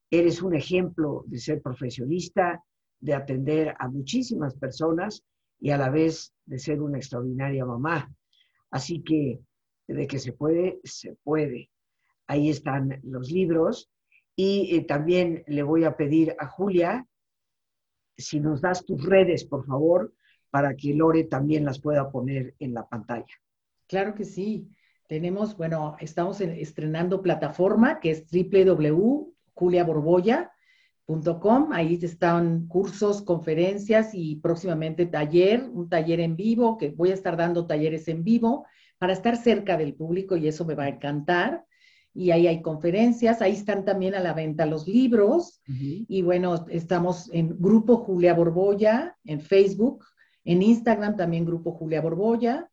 Eres 0.08 0.40
un 0.40 0.54
ejemplo 0.54 1.24
de 1.26 1.38
ser 1.38 1.60
profesionista, 1.60 2.62
de 3.02 3.12
atender 3.14 3.74
a 3.78 3.88
muchísimas 3.88 4.54
personas 4.54 5.22
y 5.60 5.68
a 5.70 5.76
la 5.76 5.90
vez 5.90 6.32
de 6.46 6.58
ser 6.58 6.80
una 6.80 6.96
extraordinaria 6.98 7.66
mamá. 7.66 8.10
Así 8.70 9.02
que 9.02 9.40
de 9.88 10.06
que 10.06 10.18
se 10.18 10.32
puede, 10.32 10.80
se 10.84 11.14
puede. 11.24 11.68
Ahí 12.26 12.48
están 12.48 13.00
los 13.02 13.30
libros. 13.30 13.90
Y 14.34 14.76
eh, 14.76 14.84
también 14.84 15.44
le 15.46 15.62
voy 15.62 15.84
a 15.84 15.94
pedir 15.96 16.34
a 16.38 16.46
Julia, 16.46 17.06
si 18.16 18.40
nos 18.40 18.62
das 18.62 18.86
tus 18.86 19.04
redes, 19.04 19.44
por 19.44 19.66
favor, 19.66 20.14
para 20.50 20.74
que 20.74 20.94
Lore 20.94 21.24
también 21.24 21.64
las 21.64 21.80
pueda 21.80 22.10
poner 22.10 22.54
en 22.58 22.72
la 22.72 22.88
pantalla. 22.88 23.34
Claro 23.88 24.14
que 24.14 24.24
sí. 24.24 24.70
Tenemos, 25.08 25.56
bueno, 25.56 25.96
estamos 25.98 26.40
estrenando 26.40 27.20
plataforma 27.20 28.00
que 28.00 28.12
es 28.12 28.24
www.juliaborboya.com 28.30 30.52
Ahí 31.72 31.98
están 32.00 32.66
cursos, 32.68 33.22
conferencias 33.22 34.10
y 34.14 34.36
próximamente 34.36 35.06
taller, 35.06 35.68
un 35.72 35.88
taller 35.88 36.20
en 36.20 36.36
vivo, 36.36 36.78
que 36.78 36.90
voy 36.90 37.10
a 37.10 37.14
estar 37.14 37.36
dando 37.36 37.66
talleres 37.66 38.08
en 38.08 38.24
vivo 38.24 38.66
para 38.98 39.12
estar 39.12 39.36
cerca 39.36 39.76
del 39.76 39.94
público 39.94 40.36
y 40.36 40.48
eso 40.48 40.64
me 40.64 40.74
va 40.74 40.84
a 40.84 40.88
encantar. 40.88 41.64
Y 42.14 42.30
ahí 42.30 42.46
hay 42.46 42.62
conferencias, 42.62 43.40
ahí 43.40 43.52
están 43.52 43.84
también 43.84 44.14
a 44.14 44.20
la 44.20 44.34
venta 44.34 44.66
los 44.66 44.86
libros. 44.86 45.62
Y 45.66 46.22
bueno, 46.22 46.66
estamos 46.68 47.30
en 47.32 47.56
Grupo 47.58 47.96
Julia 47.96 48.34
Borboya, 48.34 49.16
en 49.24 49.40
Facebook, 49.40 50.04
en 50.44 50.62
Instagram 50.62 51.16
también 51.16 51.46
Grupo 51.46 51.72
Julia 51.72 52.00
Borboya, 52.00 52.70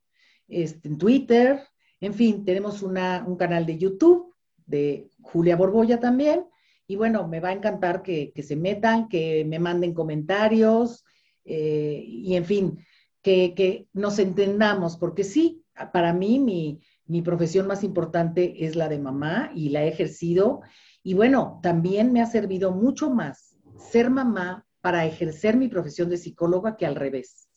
este, 0.48 0.90
en 0.90 0.98
Twitter, 0.98 1.60
en 2.02 2.14
fin, 2.14 2.46
tenemos 2.46 2.82
una, 2.82 3.24
un 3.28 3.36
canal 3.36 3.66
de 3.66 3.78
YouTube 3.78 4.34
de 4.66 5.10
Julia 5.22 5.56
Borboya 5.56 6.00
también 6.00 6.46
y 6.90 6.96
bueno, 6.96 7.28
me 7.28 7.40
va 7.40 7.50
a 7.50 7.54
encantar 7.54 8.02
que, 8.02 8.34
se 8.36 8.56
metan, 8.56 9.10
que 9.10 9.46
me 9.46 9.60
manden 9.60 9.94
comentarios 9.94 11.06
eh, 11.46 12.04
y 12.04 12.36
en 12.36 12.46
fin, 12.46 12.80
que, 13.22 13.88
nos 13.94 14.18
entendamos, 14.18 14.98
porque 14.98 15.24
sí, 15.24 15.64
para 15.94 16.14
mí 16.14 16.40
mi, 16.40 16.82
mi 17.06 17.22
profesión 17.22 17.68
más 17.68 17.84
importante 17.84 18.66
es 18.66 18.76
la 18.76 18.90
de 18.90 18.98
mamá 18.98 19.52
y 19.54 19.70
la 19.70 19.84
he 19.84 19.88
ejercido. 19.88 20.62
Y 21.04 21.14
bueno, 21.14 21.60
también 21.62 22.12
me 22.12 22.22
ha 22.22 22.26
servido 22.26 22.72
mucho 22.72 23.12
más 23.12 23.56
ser 23.92 24.10
mamá 24.10 24.66
para 24.82 25.06
ejercer 25.06 25.58
mi 25.58 25.68
profesión 25.68 26.10
de 26.10 26.18
psicóloga 26.18 26.76
que 26.76 26.88
al 26.88 26.96
revés. 26.96 27.50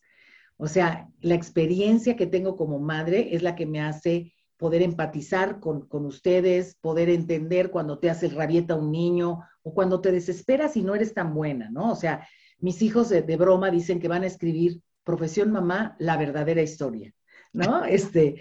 O 0.58 0.68
sea, 0.68 1.08
la 1.22 1.36
experiencia 1.36 2.16
que 2.16 2.26
tengo 2.26 2.54
como 2.54 2.80
madre 2.80 3.34
es 3.34 3.42
la 3.42 3.56
que 3.56 3.64
me 3.64 3.80
hace 3.80 4.34
poder 4.62 4.82
empatizar 4.82 5.58
con, 5.58 5.88
ustedes, 6.06 6.76
poder 6.80 7.10
entender 7.10 7.72
cuando 7.72 7.98
te 7.98 8.08
hace 8.08 8.28
rabieta 8.28 8.76
un 8.76 8.92
niño 8.92 9.40
o 9.64 9.74
cuando 9.74 10.00
te 10.00 10.12
desesperas 10.12 10.76
y 10.76 10.82
no 10.82 10.94
eres 10.94 11.14
tan 11.14 11.34
buena, 11.34 11.68
¿no? 11.68 11.90
O 11.90 11.96
sea, 11.96 12.28
mis 12.60 12.80
hijos 12.80 13.08
de, 13.08 13.36
broma 13.36 13.72
dicen 13.72 13.98
que 13.98 14.06
van 14.06 14.22
a 14.22 14.28
escribir 14.28 14.80
profesión 15.02 15.50
mamá, 15.50 15.96
la 15.98 16.16
verdadera 16.16 16.62
historia, 16.62 17.12
¿no? 17.52 17.84
Este, 17.86 18.36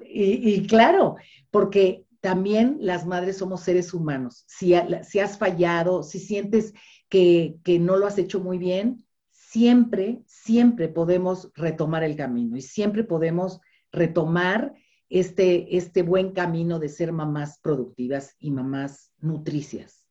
y, 0.00 0.64
claro, 0.68 1.16
porque 1.50 2.04
también 2.20 2.76
las 2.78 3.04
madres 3.04 3.38
somos 3.38 3.62
seres 3.62 3.92
humanos. 3.92 4.44
Si, 4.46 4.74
si 5.02 5.18
has 5.18 5.38
fallado, 5.38 6.04
si 6.04 6.20
sientes 6.20 6.72
que, 7.08 7.56
que 7.64 7.80
no 7.80 7.96
lo 7.96 8.06
has 8.06 8.18
hecho 8.18 8.38
muy 8.38 8.58
bien, 8.58 9.04
siempre, 9.32 10.22
siempre 10.26 10.86
podemos 10.88 11.50
retomar 11.56 12.04
el 12.04 12.14
camino 12.14 12.56
y 12.56 12.62
siempre 12.62 13.02
podemos 13.02 13.60
retomar 13.90 14.72
este, 15.14 15.76
este 15.76 16.02
buen 16.02 16.32
camino 16.32 16.80
de 16.80 16.88
ser 16.88 17.12
mamás 17.12 17.60
productivas 17.60 18.34
y 18.40 18.50
mamás 18.50 19.12
nutricias. 19.20 20.08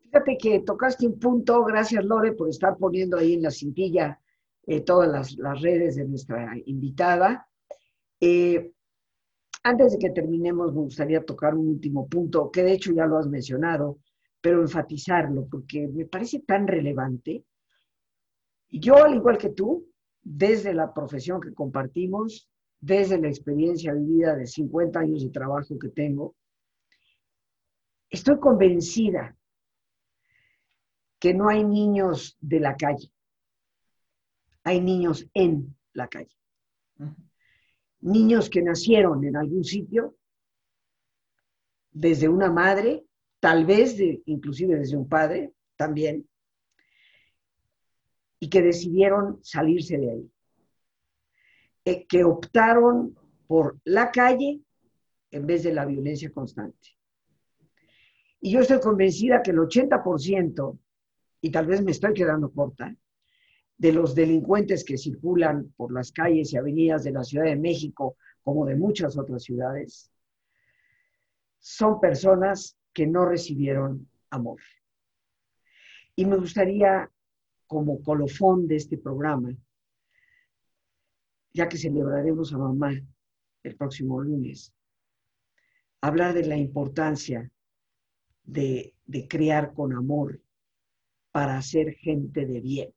Fíjate 0.00 0.36
que 0.36 0.60
tocaste 0.66 1.06
un 1.06 1.20
punto, 1.20 1.62
gracias 1.64 2.04
Lore 2.04 2.32
por 2.32 2.48
estar 2.48 2.76
poniendo 2.76 3.16
ahí 3.16 3.34
en 3.34 3.42
la 3.42 3.52
cintilla 3.52 4.20
eh, 4.66 4.80
todas 4.80 5.36
las, 5.36 5.60
redes 5.60 5.94
de 5.94 6.08
nuestra 6.08 6.56
invitada. 6.66 7.48
Eh, 8.18 8.72
antes 9.62 9.92
de 9.92 9.98
que 10.00 10.10
terminemos, 10.10 10.74
me 10.74 10.80
gustaría 10.80 11.24
tocar 11.24 11.54
un 11.54 11.68
último 11.68 12.08
punto, 12.08 12.50
que 12.50 12.64
de 12.64 12.72
hecho 12.72 12.92
ya 12.92 13.06
lo 13.06 13.18
has 13.18 13.28
mencionado, 13.28 14.00
pero 14.40 14.60
enfatizarlo, 14.60 15.46
porque 15.46 15.86
me 15.86 16.06
parece 16.06 16.40
tan 16.40 16.66
relevante. 16.66 17.44
Yo, 18.70 18.96
al 18.96 19.14
igual 19.14 19.38
que 19.38 19.50
tú, 19.50 19.86
desde 20.20 20.74
la 20.74 20.92
profesión 20.92 21.40
que 21.40 21.54
compartimos, 21.54 22.50
desde 22.84 23.18
la 23.18 23.28
experiencia 23.28 23.94
vivida 23.94 24.36
de 24.36 24.46
50 24.46 25.00
años 25.00 25.22
de 25.22 25.30
trabajo 25.30 25.78
que 25.78 25.88
tengo, 25.88 26.36
estoy 28.10 28.38
convencida 28.38 29.34
que 31.18 31.32
no 31.32 31.48
hay 31.48 31.64
niños 31.64 32.36
de 32.40 32.60
la 32.60 32.76
calle, 32.76 33.10
hay 34.64 34.82
niños 34.82 35.26
en 35.32 35.74
la 35.94 36.08
calle. 36.08 36.36
Niños 38.00 38.50
que 38.50 38.60
nacieron 38.60 39.24
en 39.24 39.36
algún 39.36 39.64
sitio, 39.64 40.18
desde 41.90 42.28
una 42.28 42.52
madre, 42.52 43.06
tal 43.40 43.64
vez 43.64 43.96
de, 43.96 44.22
inclusive 44.26 44.76
desde 44.76 44.98
un 44.98 45.08
padre 45.08 45.54
también, 45.76 46.28
y 48.40 48.50
que 48.50 48.60
decidieron 48.60 49.42
salirse 49.42 49.96
de 49.96 50.10
ahí. 50.10 50.33
Eh, 51.86 52.06
que 52.06 52.24
optaron 52.24 53.14
por 53.46 53.78
la 53.84 54.10
calle 54.10 54.60
en 55.30 55.46
vez 55.46 55.64
de 55.64 55.74
la 55.74 55.84
violencia 55.84 56.32
constante. 56.32 56.96
Y 58.40 58.52
yo 58.52 58.60
estoy 58.60 58.80
convencida 58.80 59.42
que 59.42 59.50
el 59.50 59.58
80%, 59.58 60.78
y 61.42 61.50
tal 61.50 61.66
vez 61.66 61.82
me 61.82 61.90
estoy 61.90 62.14
quedando 62.14 62.50
corta, 62.50 62.94
de 63.76 63.92
los 63.92 64.14
delincuentes 64.14 64.84
que 64.84 64.96
circulan 64.96 65.74
por 65.76 65.92
las 65.92 66.12
calles 66.12 66.52
y 66.52 66.56
avenidas 66.56 67.04
de 67.04 67.10
la 67.10 67.24
Ciudad 67.24 67.46
de 67.46 67.56
México, 67.56 68.16
como 68.42 68.64
de 68.64 68.76
muchas 68.76 69.18
otras 69.18 69.42
ciudades, 69.42 70.10
son 71.58 72.00
personas 72.00 72.78
que 72.92 73.06
no 73.06 73.26
recibieron 73.26 74.08
amor. 74.30 74.60
Y 76.16 76.24
me 76.24 76.36
gustaría, 76.36 77.10
como 77.66 78.02
colofón 78.02 78.68
de 78.68 78.76
este 78.76 78.96
programa, 78.96 79.54
ya 81.54 81.68
que 81.68 81.78
celebraremos 81.78 82.52
a 82.52 82.58
mamá 82.58 82.92
el 83.62 83.76
próximo 83.76 84.20
lunes, 84.20 84.74
hablar 86.00 86.34
de 86.34 86.44
la 86.44 86.56
importancia 86.56 87.50
de, 88.42 88.94
de 89.06 89.26
crear 89.26 89.72
con 89.72 89.94
amor 89.94 90.42
para 91.32 91.60
ser 91.62 91.94
gente 91.94 92.44
de 92.44 92.60
bien. 92.60 92.94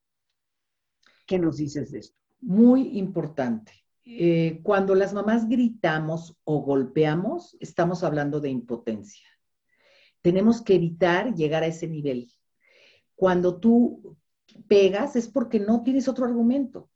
¿Qué 1.25 1.39
nos 1.39 1.57
dices 1.57 1.91
de 1.91 1.99
esto? 1.99 2.17
Muy 2.41 2.97
importante. 2.97 3.71
Eh, 4.05 4.61
cuando 4.63 4.95
las 4.95 5.13
mamás 5.13 5.47
gritamos 5.47 6.37
o 6.43 6.61
golpeamos, 6.61 7.57
estamos 7.59 8.03
hablando 8.03 8.39
de 8.39 8.49
impotencia. 8.49 9.27
Tenemos 10.21 10.61
que 10.61 10.75
evitar 10.75 11.35
llegar 11.35 11.63
a 11.63 11.67
ese 11.67 11.87
nivel. 11.87 12.31
Cuando 13.15 13.59
tú 13.59 14.17
pegas 14.67 15.15
es 15.15 15.27
porque 15.27 15.59
no 15.59 15.83
tienes 15.83 16.07
otro 16.07 16.25
argumento. 16.25 16.89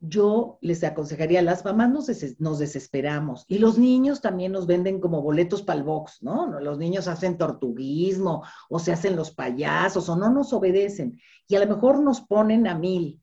Yo 0.00 0.58
les 0.60 0.84
aconsejaría, 0.84 1.40
las 1.40 1.64
mamás 1.64 1.90
nos, 1.90 2.40
nos 2.40 2.58
desesperamos 2.58 3.44
y 3.48 3.58
los 3.58 3.78
niños 3.78 4.20
también 4.20 4.52
nos 4.52 4.66
venden 4.66 5.00
como 5.00 5.22
boletos 5.22 5.62
para 5.62 5.78
el 5.78 5.84
box, 5.84 6.22
¿no? 6.22 6.60
Los 6.60 6.78
niños 6.78 7.08
hacen 7.08 7.38
tortuguismo 7.38 8.42
o 8.68 8.78
se 8.78 8.92
hacen 8.92 9.16
los 9.16 9.30
payasos 9.30 10.08
o 10.08 10.16
no 10.16 10.30
nos 10.30 10.52
obedecen 10.52 11.20
y 11.48 11.54
a 11.56 11.64
lo 11.64 11.74
mejor 11.74 12.02
nos 12.02 12.20
ponen 12.20 12.66
a 12.66 12.74
mil. 12.78 13.22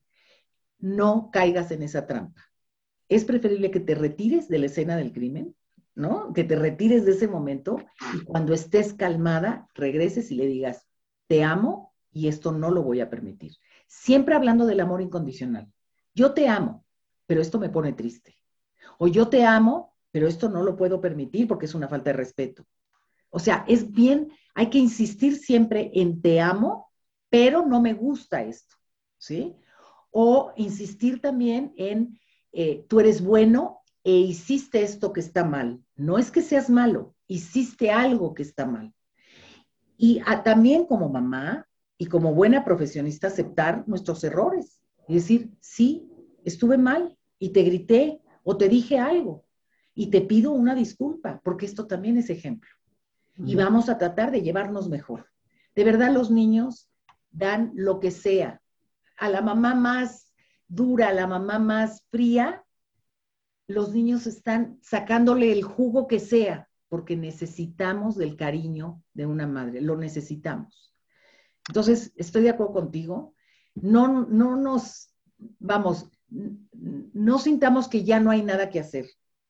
No 0.78 1.30
caigas 1.30 1.70
en 1.70 1.82
esa 1.82 2.06
trampa 2.06 2.42
es 3.14 3.24
preferible 3.24 3.70
que 3.70 3.80
te 3.80 3.94
retires 3.94 4.48
de 4.48 4.58
la 4.58 4.66
escena 4.66 4.96
del 4.96 5.12
crimen, 5.12 5.54
¿no? 5.94 6.32
Que 6.32 6.44
te 6.44 6.56
retires 6.56 7.04
de 7.04 7.12
ese 7.12 7.28
momento 7.28 7.76
y 8.14 8.24
cuando 8.24 8.54
estés 8.54 8.94
calmada, 8.94 9.68
regreses 9.74 10.30
y 10.30 10.36
le 10.36 10.46
digas, 10.46 10.86
te 11.26 11.44
amo 11.44 11.92
y 12.10 12.28
esto 12.28 12.52
no 12.52 12.70
lo 12.70 12.82
voy 12.82 13.00
a 13.00 13.10
permitir. 13.10 13.52
Siempre 13.86 14.34
hablando 14.34 14.64
del 14.64 14.80
amor 14.80 15.02
incondicional. 15.02 15.70
Yo 16.14 16.32
te 16.32 16.48
amo, 16.48 16.84
pero 17.26 17.40
esto 17.40 17.58
me 17.58 17.70
pone 17.70 17.92
triste. 17.92 18.36
O 18.98 19.08
yo 19.08 19.28
te 19.28 19.44
amo, 19.44 19.94
pero 20.10 20.28
esto 20.28 20.48
no 20.48 20.62
lo 20.62 20.76
puedo 20.76 21.00
permitir 21.00 21.48
porque 21.48 21.66
es 21.66 21.74
una 21.74 21.88
falta 21.88 22.10
de 22.10 22.16
respeto. 22.16 22.64
O 23.30 23.38
sea, 23.38 23.64
es 23.66 23.90
bien, 23.90 24.30
hay 24.54 24.68
que 24.68 24.78
insistir 24.78 25.36
siempre 25.36 25.90
en 25.94 26.20
te 26.20 26.40
amo, 26.40 26.90
pero 27.30 27.64
no 27.64 27.80
me 27.80 27.94
gusta 27.94 28.42
esto, 28.42 28.76
¿sí? 29.16 29.56
O 30.10 30.52
insistir 30.56 31.22
también 31.22 31.72
en 31.76 32.20
eh, 32.52 32.84
tú 32.88 33.00
eres 33.00 33.22
bueno 33.22 33.80
e 34.04 34.12
hiciste 34.12 34.82
esto 34.82 35.14
que 35.14 35.20
está 35.20 35.44
mal. 35.44 35.82
No 35.96 36.18
es 36.18 36.30
que 36.30 36.42
seas 36.42 36.68
malo, 36.68 37.14
hiciste 37.26 37.90
algo 37.90 38.34
que 38.34 38.42
está 38.42 38.66
mal. 38.66 38.92
Y 39.96 40.20
también 40.44 40.84
como 40.84 41.08
mamá 41.08 41.66
y 41.96 42.06
como 42.06 42.34
buena 42.34 42.64
profesionista 42.64 43.28
aceptar 43.28 43.84
nuestros 43.86 44.22
errores 44.24 44.81
y 45.08 45.14
decir, 45.14 45.50
sí, 45.60 46.08
estuve 46.44 46.78
mal 46.78 47.16
y 47.38 47.50
te 47.50 47.62
grité 47.62 48.20
o 48.44 48.56
te 48.56 48.68
dije 48.68 48.98
algo 48.98 49.44
y 49.94 50.10
te 50.10 50.20
pido 50.20 50.52
una 50.52 50.74
disculpa, 50.74 51.40
porque 51.44 51.66
esto 51.66 51.86
también 51.86 52.16
es 52.16 52.30
ejemplo. 52.30 52.70
Y 53.44 53.54
vamos 53.56 53.88
a 53.88 53.98
tratar 53.98 54.30
de 54.30 54.42
llevarnos 54.42 54.88
mejor. 54.88 55.26
De 55.74 55.84
verdad 55.84 56.12
los 56.12 56.30
niños 56.30 56.88
dan 57.30 57.72
lo 57.74 57.98
que 57.98 58.10
sea. 58.10 58.60
A 59.16 59.28
la 59.28 59.40
mamá 59.40 59.74
más 59.74 60.32
dura, 60.68 61.12
la 61.12 61.26
mamá 61.26 61.58
más 61.58 62.04
fría, 62.10 62.64
los 63.66 63.92
niños 63.92 64.26
están 64.26 64.78
sacándole 64.82 65.52
el 65.52 65.62
jugo 65.62 66.06
que 66.06 66.20
sea, 66.20 66.68
porque 66.88 67.16
necesitamos 67.16 68.16
del 68.16 68.36
cariño 68.36 69.02
de 69.14 69.26
una 69.26 69.46
madre, 69.46 69.80
lo 69.80 69.96
necesitamos. 69.96 70.94
Entonces, 71.68 72.12
estoy 72.16 72.42
de 72.42 72.50
acuerdo 72.50 72.74
contigo. 72.74 73.34
No, 73.74 74.26
no 74.26 74.56
nos, 74.56 75.14
vamos, 75.58 76.10
no 76.28 77.38
sintamos 77.38 77.88
que 77.88 78.04
ya 78.04 78.20
no 78.20 78.30
hay 78.30 78.42
nada 78.42 78.70
que 78.70 78.80
hacer. 78.80 79.06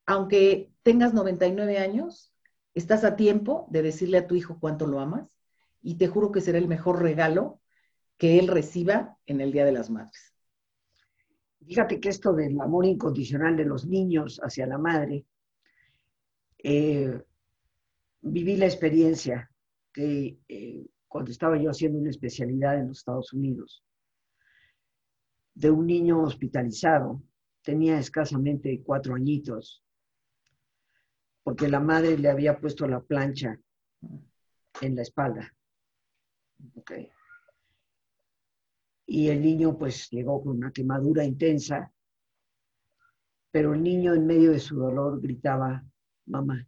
Aunque 0.07 0.73
tengas 0.83 1.14
99 1.14 1.79
años, 1.79 2.33
estás 2.75 3.05
a 3.05 3.16
tiempo 3.16 3.66
de 3.70 3.83
decirle 3.83 4.18
a 4.18 4.27
tu 4.27 4.35
hijo 4.35 4.59
cuánto 4.59 4.87
lo 4.87 5.01
amas 5.01 5.29
y 5.83 5.97
te 5.97 6.09
juro 6.09 6.33
que 6.33 6.41
será 6.41 6.59
el 6.59 6.68
mejor 6.68 7.03
regalo 7.03 7.61
que 8.16 8.39
él 8.39 8.49
reciba 8.49 9.18
en 9.27 9.41
el 9.41 9.53
Día 9.53 9.64
de 9.64 9.73
las 9.73 9.91
Madres. 9.91 10.33
Fíjate 11.66 12.01
que 12.01 12.09
esto 12.09 12.33
del 12.33 12.61
amor 12.61 12.87
incondicional 12.87 13.57
de 13.57 13.64
los 13.64 13.87
niños 13.87 14.41
hacia 14.43 14.66
la 14.66 14.79
madre, 14.79 15.27
eh, 16.59 17.20
viví 18.20 18.57
la 18.57 18.66
experiencia 18.66 19.51
que 19.93 20.39
eh, 20.49 20.87
cuando 21.09 21.31
estaba 21.31 21.57
yo 21.59 21.70
haciendo 21.70 21.99
una 21.99 22.11
especialidad 22.11 22.79
en 22.79 22.89
los 22.89 22.99
Estados 22.99 23.33
Unidos, 23.33 23.85
de 25.55 25.70
un 25.70 25.86
niño 25.86 26.22
hospitalizado, 26.22 27.22
tenía 27.62 27.98
escasamente 27.98 28.82
cuatro 28.82 29.14
añitos, 29.14 29.84
porque 31.42 31.68
la 31.68 31.80
madre 31.80 32.18
le 32.18 32.30
había 32.30 32.59
puesto 32.59 32.86
la 32.86 33.00
plancha 33.00 33.59
en 34.80 34.96
la 34.96 35.03
espalda. 35.03 35.55
Okay 36.76 37.11
y 39.12 39.28
el 39.28 39.42
niño 39.42 39.76
pues 39.76 40.09
llegó 40.11 40.42
con 40.42 40.57
una 40.57 40.72
quemadura 40.72 41.22
intensa, 41.22 41.92
pero 43.50 43.74
el 43.74 43.82
niño 43.82 44.14
en 44.14 44.26
medio 44.26 44.53
de 44.53 44.59
su 44.59 44.76
dolor 44.76 45.20
gritaba, 45.20 45.84
mamá. 46.24 46.66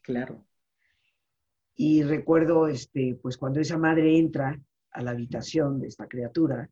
Claro. 0.00 0.44
Y 1.76 2.02
recuerdo, 2.02 2.66
este, 2.66 3.16
pues 3.22 3.36
cuando 3.36 3.60
esa 3.60 3.78
madre 3.78 4.18
entra 4.18 4.60
a 4.90 5.02
la 5.02 5.12
habitación 5.12 5.80
de 5.80 5.86
esta 5.86 6.08
criatura, 6.08 6.68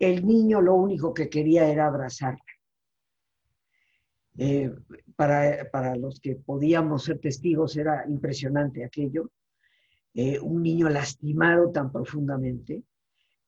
el 0.00 0.26
niño 0.26 0.60
lo 0.60 0.74
único 0.74 1.14
que 1.14 1.28
quería 1.28 1.68
era 1.68 1.86
abrazarla. 1.86 2.42
Eh, 4.38 4.72
para, 5.14 5.96
los 5.96 6.18
que 6.18 6.36
podíamos 6.36 7.04
ser 7.04 7.18
testigos 7.18 7.76
era 7.76 8.04
impresionante 8.08 8.84
aquello. 8.84 9.30
Eh, 10.14 10.40
un 10.40 10.62
niño 10.62 10.88
lastimado 10.88 11.70
tan 11.70 11.92
profundamente, 11.92 12.82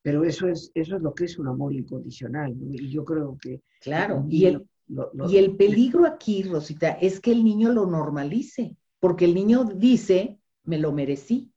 pero 0.03 0.22
eso 0.22 0.46
es, 0.46 0.70
eso 0.74 0.96
es 0.96 1.03
lo 1.03 1.14
que 1.14 1.24
es 1.24 1.38
un 1.38 1.48
amor 1.48 1.72
incondicional, 1.72 2.55
Y 2.61 2.90
yo 2.90 3.05
creo 3.05 3.38
que... 3.40 3.62
Claro, 3.80 4.26
y 4.28 4.44
el, 4.44 4.66
y 5.28 5.36
el 5.38 5.57
peligro 5.57 6.05
aquí, 6.05 6.42
Rosita, 6.42 6.90
es 6.90 7.18
que 7.20 7.32
el 7.32 7.42
niño 7.42 7.72
lo 7.72 7.86
normalice, 7.86 8.76
porque 9.00 9.24
el 9.24 9.34
niño 9.34 9.64
dice, 9.64 10.38
me 10.64 10.78
lo 10.78 10.92
merecí. 10.92 11.50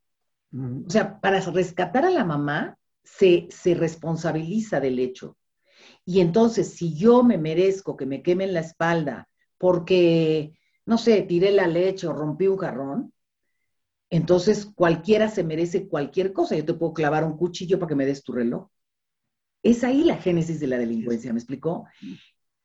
O 0.53 0.89
sea, 0.89 1.19
para 1.19 1.41
rescatar 1.41 2.05
a 2.05 2.09
la 2.09 2.23
mamá, 2.23 2.77
se, 3.05 3.47
responsabiliza 3.75 4.79
del 4.79 4.99
hecho. 4.99 5.37
Y 6.03 6.19
entonces, 6.19 6.73
si 6.73 6.95
yo 6.95 7.23
me 7.23 7.37
merezco 7.37 7.95
que 7.95 8.05
me 8.05 8.21
quemen 8.21 8.53
la 8.53 8.59
espalda 8.59 9.29
porque, 9.57 10.53
no 10.85 10.97
sé, 10.97 11.21
tiré 11.21 11.51
la 11.51 11.67
leche 11.67 12.07
o 12.07 12.13
rompí 12.13 12.47
un 12.47 12.57
jarrón, 12.57 13.13
entonces, 14.09 14.67
cualquiera 14.75 15.29
se 15.29 15.43
merece 15.43 15.87
cualquier 15.87 16.31
cosa. 16.31 16.55
Yo 16.55 16.65
te 16.65 16.73
puedo 16.73 16.93
clavar 16.93 17.23
un 17.23 17.37
cuchillo 17.37 17.79
para 17.79 17.89
que 17.89 17.95
me 17.95 18.05
des 18.05 18.23
tu 18.23 18.33
reloj. 18.33 18.69
Es 19.63 19.83
ahí 19.83 20.03
la 20.03 20.17
génesis 20.17 20.59
de 20.59 20.67
la 20.67 20.77
delincuencia, 20.77 21.33
¿me 21.33 21.39
explicó? 21.39 21.85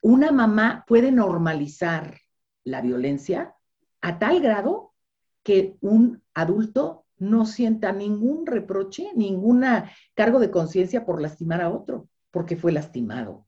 Una 0.03 0.33
mamá 0.33 0.85
puede 0.87 1.11
normalizar 1.11 2.19
la 2.65 2.83
violencia 2.83 3.55
a 4.03 4.19
tal 4.19 4.41
grado 4.41 4.93
que 5.43 5.77
un 5.81 6.23
adulto 6.35 7.07
no 7.21 7.47
sienta 7.47 7.93
ningún 7.93 8.47
reproche, 8.47 9.11
ningún 9.15 9.65
cargo 10.15 10.41
de 10.41 10.51
conciencia 10.51 11.07
por 11.07 11.23
lastimar 11.23 11.61
a 11.61 11.71
otro, 11.71 12.09
porque 12.33 12.57
fue 12.57 12.73
lastimado. 12.73 13.47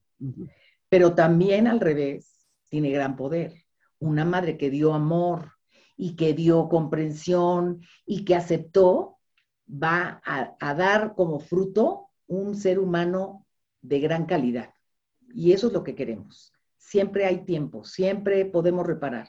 Pero 0.88 1.14
también 1.14 1.66
al 1.66 1.80
revés, 1.80 2.46
tiene 2.68 2.90
gran 2.90 3.16
poder. 3.16 3.64
Una 3.98 4.24
madre 4.24 4.56
que 4.56 4.70
dio 4.70 4.94
amor, 4.94 5.50
y 5.96 6.16
que 6.16 6.34
dio 6.34 6.68
comprensión 6.68 7.80
y 8.04 8.24
que 8.24 8.34
aceptó, 8.34 9.18
va 9.70 10.20
a, 10.24 10.74
dar 10.74 11.14
como 11.14 11.38
fruto 11.38 12.08
un 12.26 12.56
ser 12.56 12.80
humano 12.80 13.46
de 13.80 14.00
gran 14.00 14.26
calidad. 14.26 14.70
Y 15.32 15.52
eso 15.52 15.68
es 15.68 15.72
lo 15.72 15.84
que 15.84 15.94
queremos. 15.94 16.52
Siempre 16.76 17.24
hay 17.24 17.44
tiempo, 17.44 17.84
siempre 17.84 18.44
podemos 18.44 18.84
reparar. 18.84 19.28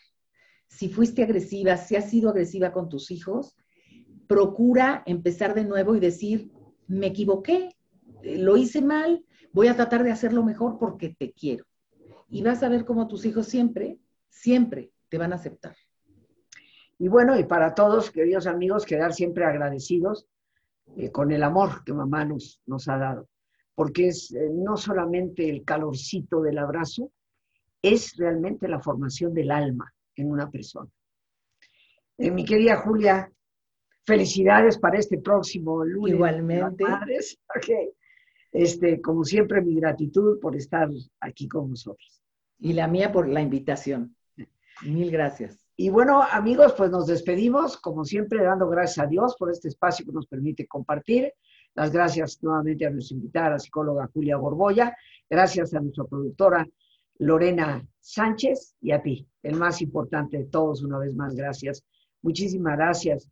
Si 0.67 0.89
fuiste 0.89 1.21
agresiva, 1.23 1.77
si 1.77 1.95
has 1.95 2.09
sido 2.09 2.31
agresiva 2.31 2.71
con 2.71 2.89
tus 2.89 3.11
hijos, 3.11 3.55
procura 4.33 5.03
empezar 5.05 5.53
de 5.53 5.63
nuevo 5.63 5.95
y 5.95 5.99
decir, 5.99 6.51
me 6.87 7.05
equivoqué, 7.05 7.69
lo 8.23 8.57
hice 8.57 8.81
mal, 8.81 9.23
voy 9.51 9.67
a 9.67 9.75
tratar 9.75 10.03
de 10.03 10.11
hacerlo 10.11 10.43
mejor 10.43 10.79
porque 10.79 11.15
te 11.15 11.33
quiero. 11.33 11.65
Y 12.29 12.41
vas 12.41 12.63
a 12.63 12.69
ver 12.69 12.83
cómo 12.83 13.07
tus 13.07 13.25
hijos 13.25 13.45
siempre, 13.45 13.99
siempre 14.29 14.91
te 15.09 15.19
van 15.19 15.33
a 15.33 15.35
aceptar. 15.35 15.75
Y 16.97 17.09
bueno, 17.09 17.37
y 17.37 17.43
para 17.43 17.75
todos, 17.75 18.09
queridos 18.09 18.47
amigos, 18.47 18.87
quedar 18.87 19.13
siempre 19.13 19.45
agradecidos 19.45 20.25
eh, 20.97 21.11
con 21.11 21.31
el 21.31 21.43
amor 21.43 21.83
que 21.83 21.93
mamá 21.93 22.25
nos, 22.25 22.59
nos 22.65 22.87
ha 22.87 22.97
dado, 22.97 23.29
porque 23.75 24.07
es 24.07 24.31
eh, 24.31 24.49
no 24.51 24.77
solamente 24.77 25.47
el 25.47 25.63
calorcito 25.63 26.41
del 26.41 26.57
abrazo, 26.57 27.11
es 27.83 28.17
realmente 28.17 28.67
la 28.67 28.79
formación 28.79 29.31
del 29.31 29.51
alma 29.51 29.93
en 30.15 30.31
una 30.31 30.49
persona. 30.49 30.89
Eh, 32.17 32.31
mi 32.31 32.43
querida 32.45 32.77
Julia, 32.77 33.31
felicidades 34.03 34.77
para 34.77 34.99
este 34.99 35.17
próximo 35.17 35.83
lunes. 35.83 36.15
Igualmente. 36.15 36.83
Este, 38.51 39.01
como 39.01 39.23
siempre, 39.23 39.61
mi 39.61 39.75
gratitud 39.75 40.39
por 40.39 40.55
estar 40.55 40.87
aquí 41.19 41.47
con 41.47 41.71
nosotros. 41.71 42.21
Y 42.59 42.73
la 42.73 42.87
mía 42.87 43.11
por 43.11 43.27
la 43.27 43.41
invitación. 43.41 44.15
Mil 44.83 45.09
gracias. 45.09 45.59
Y 45.75 45.89
bueno, 45.89 46.21
amigos, 46.21 46.73
pues 46.77 46.91
nos 46.91 47.07
despedimos, 47.07 47.77
como 47.77 48.05
siempre, 48.05 48.43
dando 48.43 48.69
gracias 48.69 49.05
a 49.05 49.09
Dios 49.09 49.35
por 49.39 49.49
este 49.49 49.69
espacio 49.69 50.05
que 50.05 50.11
nos 50.11 50.27
permite 50.27 50.67
compartir. 50.67 51.33
Las 51.73 51.91
gracias 51.91 52.43
nuevamente 52.43 52.85
a 52.85 52.91
nuestra 52.91 53.15
invitada, 53.15 53.57
psicóloga 53.57 54.07
Julia 54.13 54.37
Borboya. 54.37 54.95
Gracias 55.27 55.73
a 55.73 55.79
nuestra 55.79 56.03
productora 56.03 56.67
Lorena 57.17 57.83
Sánchez 57.99 58.75
y 58.81 58.91
a 58.91 59.01
ti, 59.01 59.27
el 59.41 59.55
más 59.55 59.81
importante 59.81 60.37
de 60.37 60.45
todos, 60.45 60.83
una 60.83 60.99
vez 60.99 61.15
más, 61.15 61.35
gracias. 61.35 61.83
Muchísimas 62.21 62.77
gracias 62.77 63.31